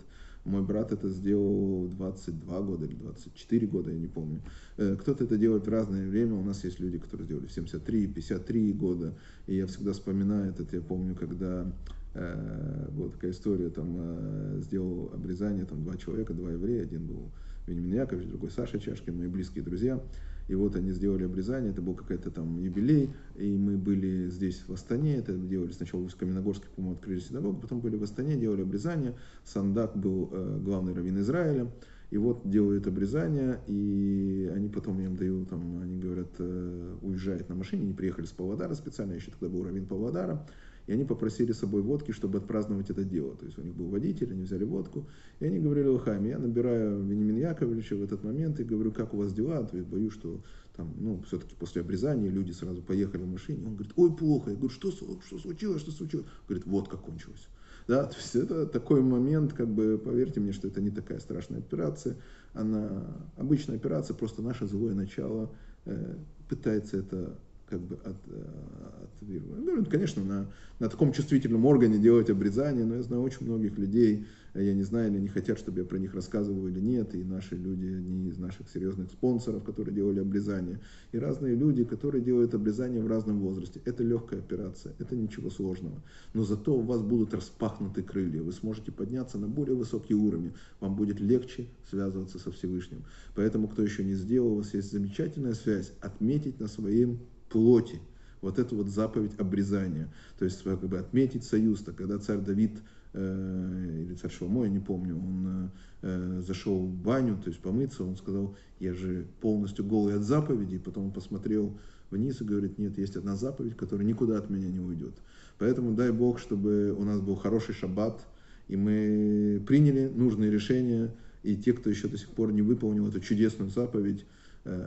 мой 0.45 0.61
брат 0.61 0.91
это 0.91 1.07
сделал 1.09 1.87
22 1.87 2.61
года 2.61 2.85
или 2.85 2.95
24 2.95 3.67
года, 3.67 3.91
я 3.91 3.97
не 3.97 4.07
помню. 4.07 4.41
Э, 4.77 4.95
кто-то 4.99 5.23
это 5.23 5.37
делает 5.37 5.65
в 5.65 5.69
разное 5.69 6.07
время. 6.07 6.35
У 6.35 6.43
нас 6.43 6.63
есть 6.63 6.79
люди, 6.79 6.97
которые 6.97 7.25
сделали 7.25 7.47
в 7.47 7.51
73, 7.51 8.07
53 8.07 8.73
года. 8.73 9.13
И 9.47 9.55
я 9.55 9.67
всегда 9.67 9.93
вспоминаю 9.93 10.51
этот, 10.51 10.73
я 10.73 10.81
помню, 10.81 11.15
когда 11.15 11.65
э, 12.13 12.89
была 12.91 13.09
такая 13.09 13.31
история, 13.31 13.69
там 13.69 13.95
э, 13.97 14.59
сделал 14.61 15.11
обрезание, 15.13 15.65
там 15.65 15.83
два 15.83 15.95
человека, 15.95 16.33
два 16.33 16.51
еврея, 16.51 16.83
один 16.83 17.05
был 17.07 17.31
Вениамин 17.65 17.93
Яковлевич, 17.93 18.29
другой 18.29 18.51
Саша 18.51 18.79
Чашкин, 18.79 19.17
мои 19.17 19.27
близкие 19.27 19.63
друзья. 19.63 20.01
И 20.47 20.55
вот 20.55 20.75
они 20.75 20.91
сделали 20.91 21.23
обрезание, 21.23 21.71
это 21.71 21.81
был 21.81 21.95
какой-то 21.95 22.29
там 22.29 22.59
юбилей, 22.59 23.09
и 23.35 23.57
мы 23.57 23.77
были 23.77 24.27
здесь 24.27 24.63
в 24.67 24.73
Астане, 24.73 25.15
это 25.15 25.33
делали 25.33 25.71
сначала 25.71 26.07
в 26.07 26.15
Каменогорске, 26.15 26.67
по-моему, 26.75 26.95
открыли 26.95 27.19
синагогу, 27.19 27.61
потом 27.61 27.79
были 27.79 27.95
в 27.95 28.03
Астане, 28.03 28.35
делали 28.35 28.61
обрезание. 28.61 29.15
Сандак 29.45 29.95
был 29.97 30.29
э, 30.31 30.59
главный 30.61 30.93
раввин 30.93 31.19
Израиля, 31.19 31.71
и 32.11 32.17
вот 32.17 32.47
делают 32.47 32.85
обрезание, 32.87 33.59
и 33.67 34.51
они 34.53 34.69
потом 34.69 34.99
им 34.99 35.15
дают, 35.15 35.49
там, 35.49 35.81
они 35.81 35.97
говорят, 35.97 36.29
э, 36.39 36.95
уезжают 37.01 37.49
на 37.49 37.55
машине, 37.55 37.83
они 37.83 37.93
приехали 37.93 38.25
с 38.25 38.31
Павлодара 38.31 38.73
специально, 38.75 39.13
еще 39.13 39.31
тогда 39.31 39.49
был 39.49 39.63
раввин 39.63 39.87
Павлодара, 39.87 40.45
и 40.87 40.93
они 40.93 41.05
попросили 41.05 41.51
с 41.51 41.59
собой 41.59 41.81
водки, 41.81 42.11
чтобы 42.11 42.39
отпраздновать 42.39 42.89
это 42.89 43.03
дело. 43.03 43.35
То 43.35 43.45
есть 43.45 43.57
у 43.57 43.61
них 43.61 43.73
был 43.73 43.87
водитель, 43.87 44.31
они 44.31 44.43
взяли 44.43 44.63
водку, 44.63 45.07
и 45.39 45.45
они 45.45 45.59
говорили 45.59 45.87
Лохайме, 45.87 46.31
я 46.31 46.39
набираю 46.39 47.03
Венимин 47.03 47.37
Яковлевича 47.37 47.95
в 47.95 48.03
этот 48.03 48.23
момент 48.23 48.59
и 48.59 48.63
говорю, 48.63 48.91
как 48.91 49.13
у 49.13 49.17
вас 49.17 49.33
дела, 49.33 49.63
то 49.63 49.77
есть 49.77 49.87
боюсь, 49.87 50.13
что 50.13 50.41
там, 50.75 50.93
ну, 50.97 51.21
все-таки 51.27 51.55
после 51.55 51.81
обрезания 51.81 52.29
люди 52.29 52.51
сразу 52.51 52.81
поехали 52.81 53.21
в 53.23 53.27
машине. 53.27 53.65
Он 53.65 53.75
говорит, 53.75 53.93
ой, 53.95 54.15
плохо. 54.15 54.49
Я 54.49 54.55
говорю, 54.55 54.73
что, 54.73 54.91
что 54.91 55.37
случилось, 55.37 55.81
что 55.81 55.91
случилось? 55.91 56.25
Говорит, 56.47 56.65
водка 56.65 56.97
кончилась. 56.97 57.47
Да, 57.87 58.05
то 58.05 58.15
есть 58.15 58.35
это 58.35 58.65
такой 58.65 59.01
момент, 59.01 59.53
как 59.53 59.67
бы, 59.67 59.97
поверьте 60.03 60.39
мне, 60.39 60.53
что 60.53 60.67
это 60.67 60.81
не 60.81 60.89
такая 60.89 61.19
страшная 61.19 61.59
операция. 61.59 62.17
Она 62.53 63.05
обычная 63.35 63.75
операция, 63.75 64.15
просто 64.15 64.41
наше 64.41 64.67
злое 64.67 64.95
начало 64.95 65.53
э, 65.85 66.15
пытается 66.49 66.97
это 66.97 67.37
как 67.73 67.81
бы 67.81 67.95
от, 67.95 68.17
э, 68.27 69.03
отвергнуть. 69.19 69.65
Ну, 69.65 69.85
конечно, 69.85 70.23
на, 70.23 70.47
на 70.79 70.89
таком 70.89 71.11
чувствительном 71.11 71.65
органе 71.65 71.97
делать 71.97 72.29
обрезание, 72.29 72.85
но 72.85 72.95
я 72.95 73.01
знаю 73.01 73.23
очень 73.23 73.47
многих 73.47 73.79
людей, 73.79 74.27
я 74.53 74.75
не 74.75 74.83
знаю, 74.83 75.09
или 75.09 75.17
они 75.17 75.27
хотят, 75.27 75.57
чтобы 75.57 75.79
я 75.79 75.85
про 75.85 75.97
них 75.97 76.13
рассказывал 76.13 76.67
или 76.67 76.79
нет, 76.79 77.15
и 77.15 77.23
наши 77.23 77.55
люди, 77.55 77.87
одни 77.87 78.29
из 78.29 78.37
наших 78.37 78.69
серьезных 78.69 79.09
спонсоров, 79.09 79.63
которые 79.63 79.95
делали 79.95 80.19
обрезание, 80.19 80.81
и 81.11 81.17
разные 81.17 81.55
люди, 81.55 81.83
которые 81.83 82.23
делают 82.23 82.53
обрезание 82.53 83.01
в 83.01 83.07
разном 83.07 83.39
возрасте. 83.39 83.81
Это 83.85 84.03
легкая 84.03 84.41
операция, 84.41 84.93
это 84.99 85.15
ничего 85.15 85.49
сложного. 85.49 86.03
Но 86.35 86.43
зато 86.43 86.75
у 86.75 86.81
вас 86.81 87.01
будут 87.01 87.33
распахнуты 87.33 88.03
крылья, 88.03 88.43
вы 88.43 88.51
сможете 88.51 88.91
подняться 88.91 89.39
на 89.39 89.47
более 89.47 89.75
высокий 89.75 90.13
уровень, 90.13 90.53
вам 90.79 90.95
будет 90.95 91.19
легче 91.19 91.65
связываться 91.89 92.37
со 92.37 92.51
Всевышним. 92.51 93.03
Поэтому, 93.33 93.67
кто 93.67 93.81
еще 93.81 94.03
не 94.03 94.13
сделал, 94.13 94.53
у 94.53 94.57
вас 94.57 94.75
есть 94.75 94.91
замечательная 94.91 95.55
связь, 95.55 95.91
отметить 96.01 96.59
на 96.59 96.67
своем 96.67 97.17
плоти 97.53 98.01
вот 98.41 98.59
эту 98.59 98.75
вот 98.75 98.89
заповедь 98.89 99.39
обрезания. 99.39 100.11
То 100.37 100.45
есть 100.45 100.63
как 100.63 100.81
бы 100.81 100.97
отметить 100.97 101.45
союз, 101.45 101.79
то 101.79 101.93
когда 101.93 102.17
царь 102.17 102.39
Давид 102.39 102.71
э, 103.13 104.03
или 104.05 104.15
царь 104.15 104.31
Шалмо, 104.31 104.65
я 104.65 104.69
не 104.69 104.79
помню, 104.79 105.15
он 105.15 105.71
э, 106.01 106.41
зашел 106.45 106.79
в 106.79 106.93
баню, 106.93 107.37
то 107.41 107.49
есть 107.49 107.61
помыться, 107.61 108.03
он 108.03 108.17
сказал, 108.17 108.55
я 108.79 108.93
же 108.93 109.27
полностью 109.39 109.85
голый 109.85 110.15
от 110.15 110.23
заповедей, 110.23 110.79
потом 110.79 111.05
он 111.05 111.11
посмотрел 111.11 111.77
вниз 112.11 112.41
и 112.41 112.43
говорит, 112.43 112.77
нет, 112.77 112.97
есть 112.97 113.15
одна 113.15 113.35
заповедь, 113.35 113.77
которая 113.77 114.05
никуда 114.05 114.37
от 114.37 114.49
меня 114.49 114.67
не 114.67 114.79
уйдет. 114.79 115.13
Поэтому 115.57 115.93
дай 115.93 116.11
Бог, 116.11 116.39
чтобы 116.39 116.93
у 116.97 117.05
нас 117.05 117.21
был 117.21 117.35
хороший 117.35 117.75
шаббат, 117.75 118.25
и 118.67 118.75
мы 118.75 119.63
приняли 119.65 120.07
нужные 120.07 120.51
решения, 120.51 121.13
и 121.43 121.55
те, 121.55 121.73
кто 121.73 121.89
еще 121.89 122.07
до 122.07 122.17
сих 122.17 122.29
пор 122.29 122.51
не 122.51 122.61
выполнил 122.61 123.07
эту 123.07 123.19
чудесную 123.19 123.69
заповедь, 123.69 124.25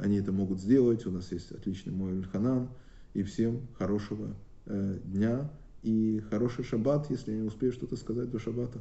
они 0.02 0.18
это 0.18 0.32
могут 0.32 0.60
сделать. 0.60 1.06
У 1.06 1.10
нас 1.10 1.32
есть 1.32 1.52
отличный 1.52 1.92
мой 1.92 2.22
Ханан. 2.22 2.70
И 3.14 3.22
всем 3.22 3.66
хорошего 3.78 4.34
э, 4.66 4.98
дня 5.04 5.50
и 5.82 6.22
хороший 6.28 6.64
шаббат, 6.64 7.08
если 7.08 7.30
я 7.30 7.38
не 7.38 7.46
успею 7.46 7.72
что-то 7.72 7.96
сказать 7.96 8.30
до 8.30 8.38
шаббата. 8.38 8.78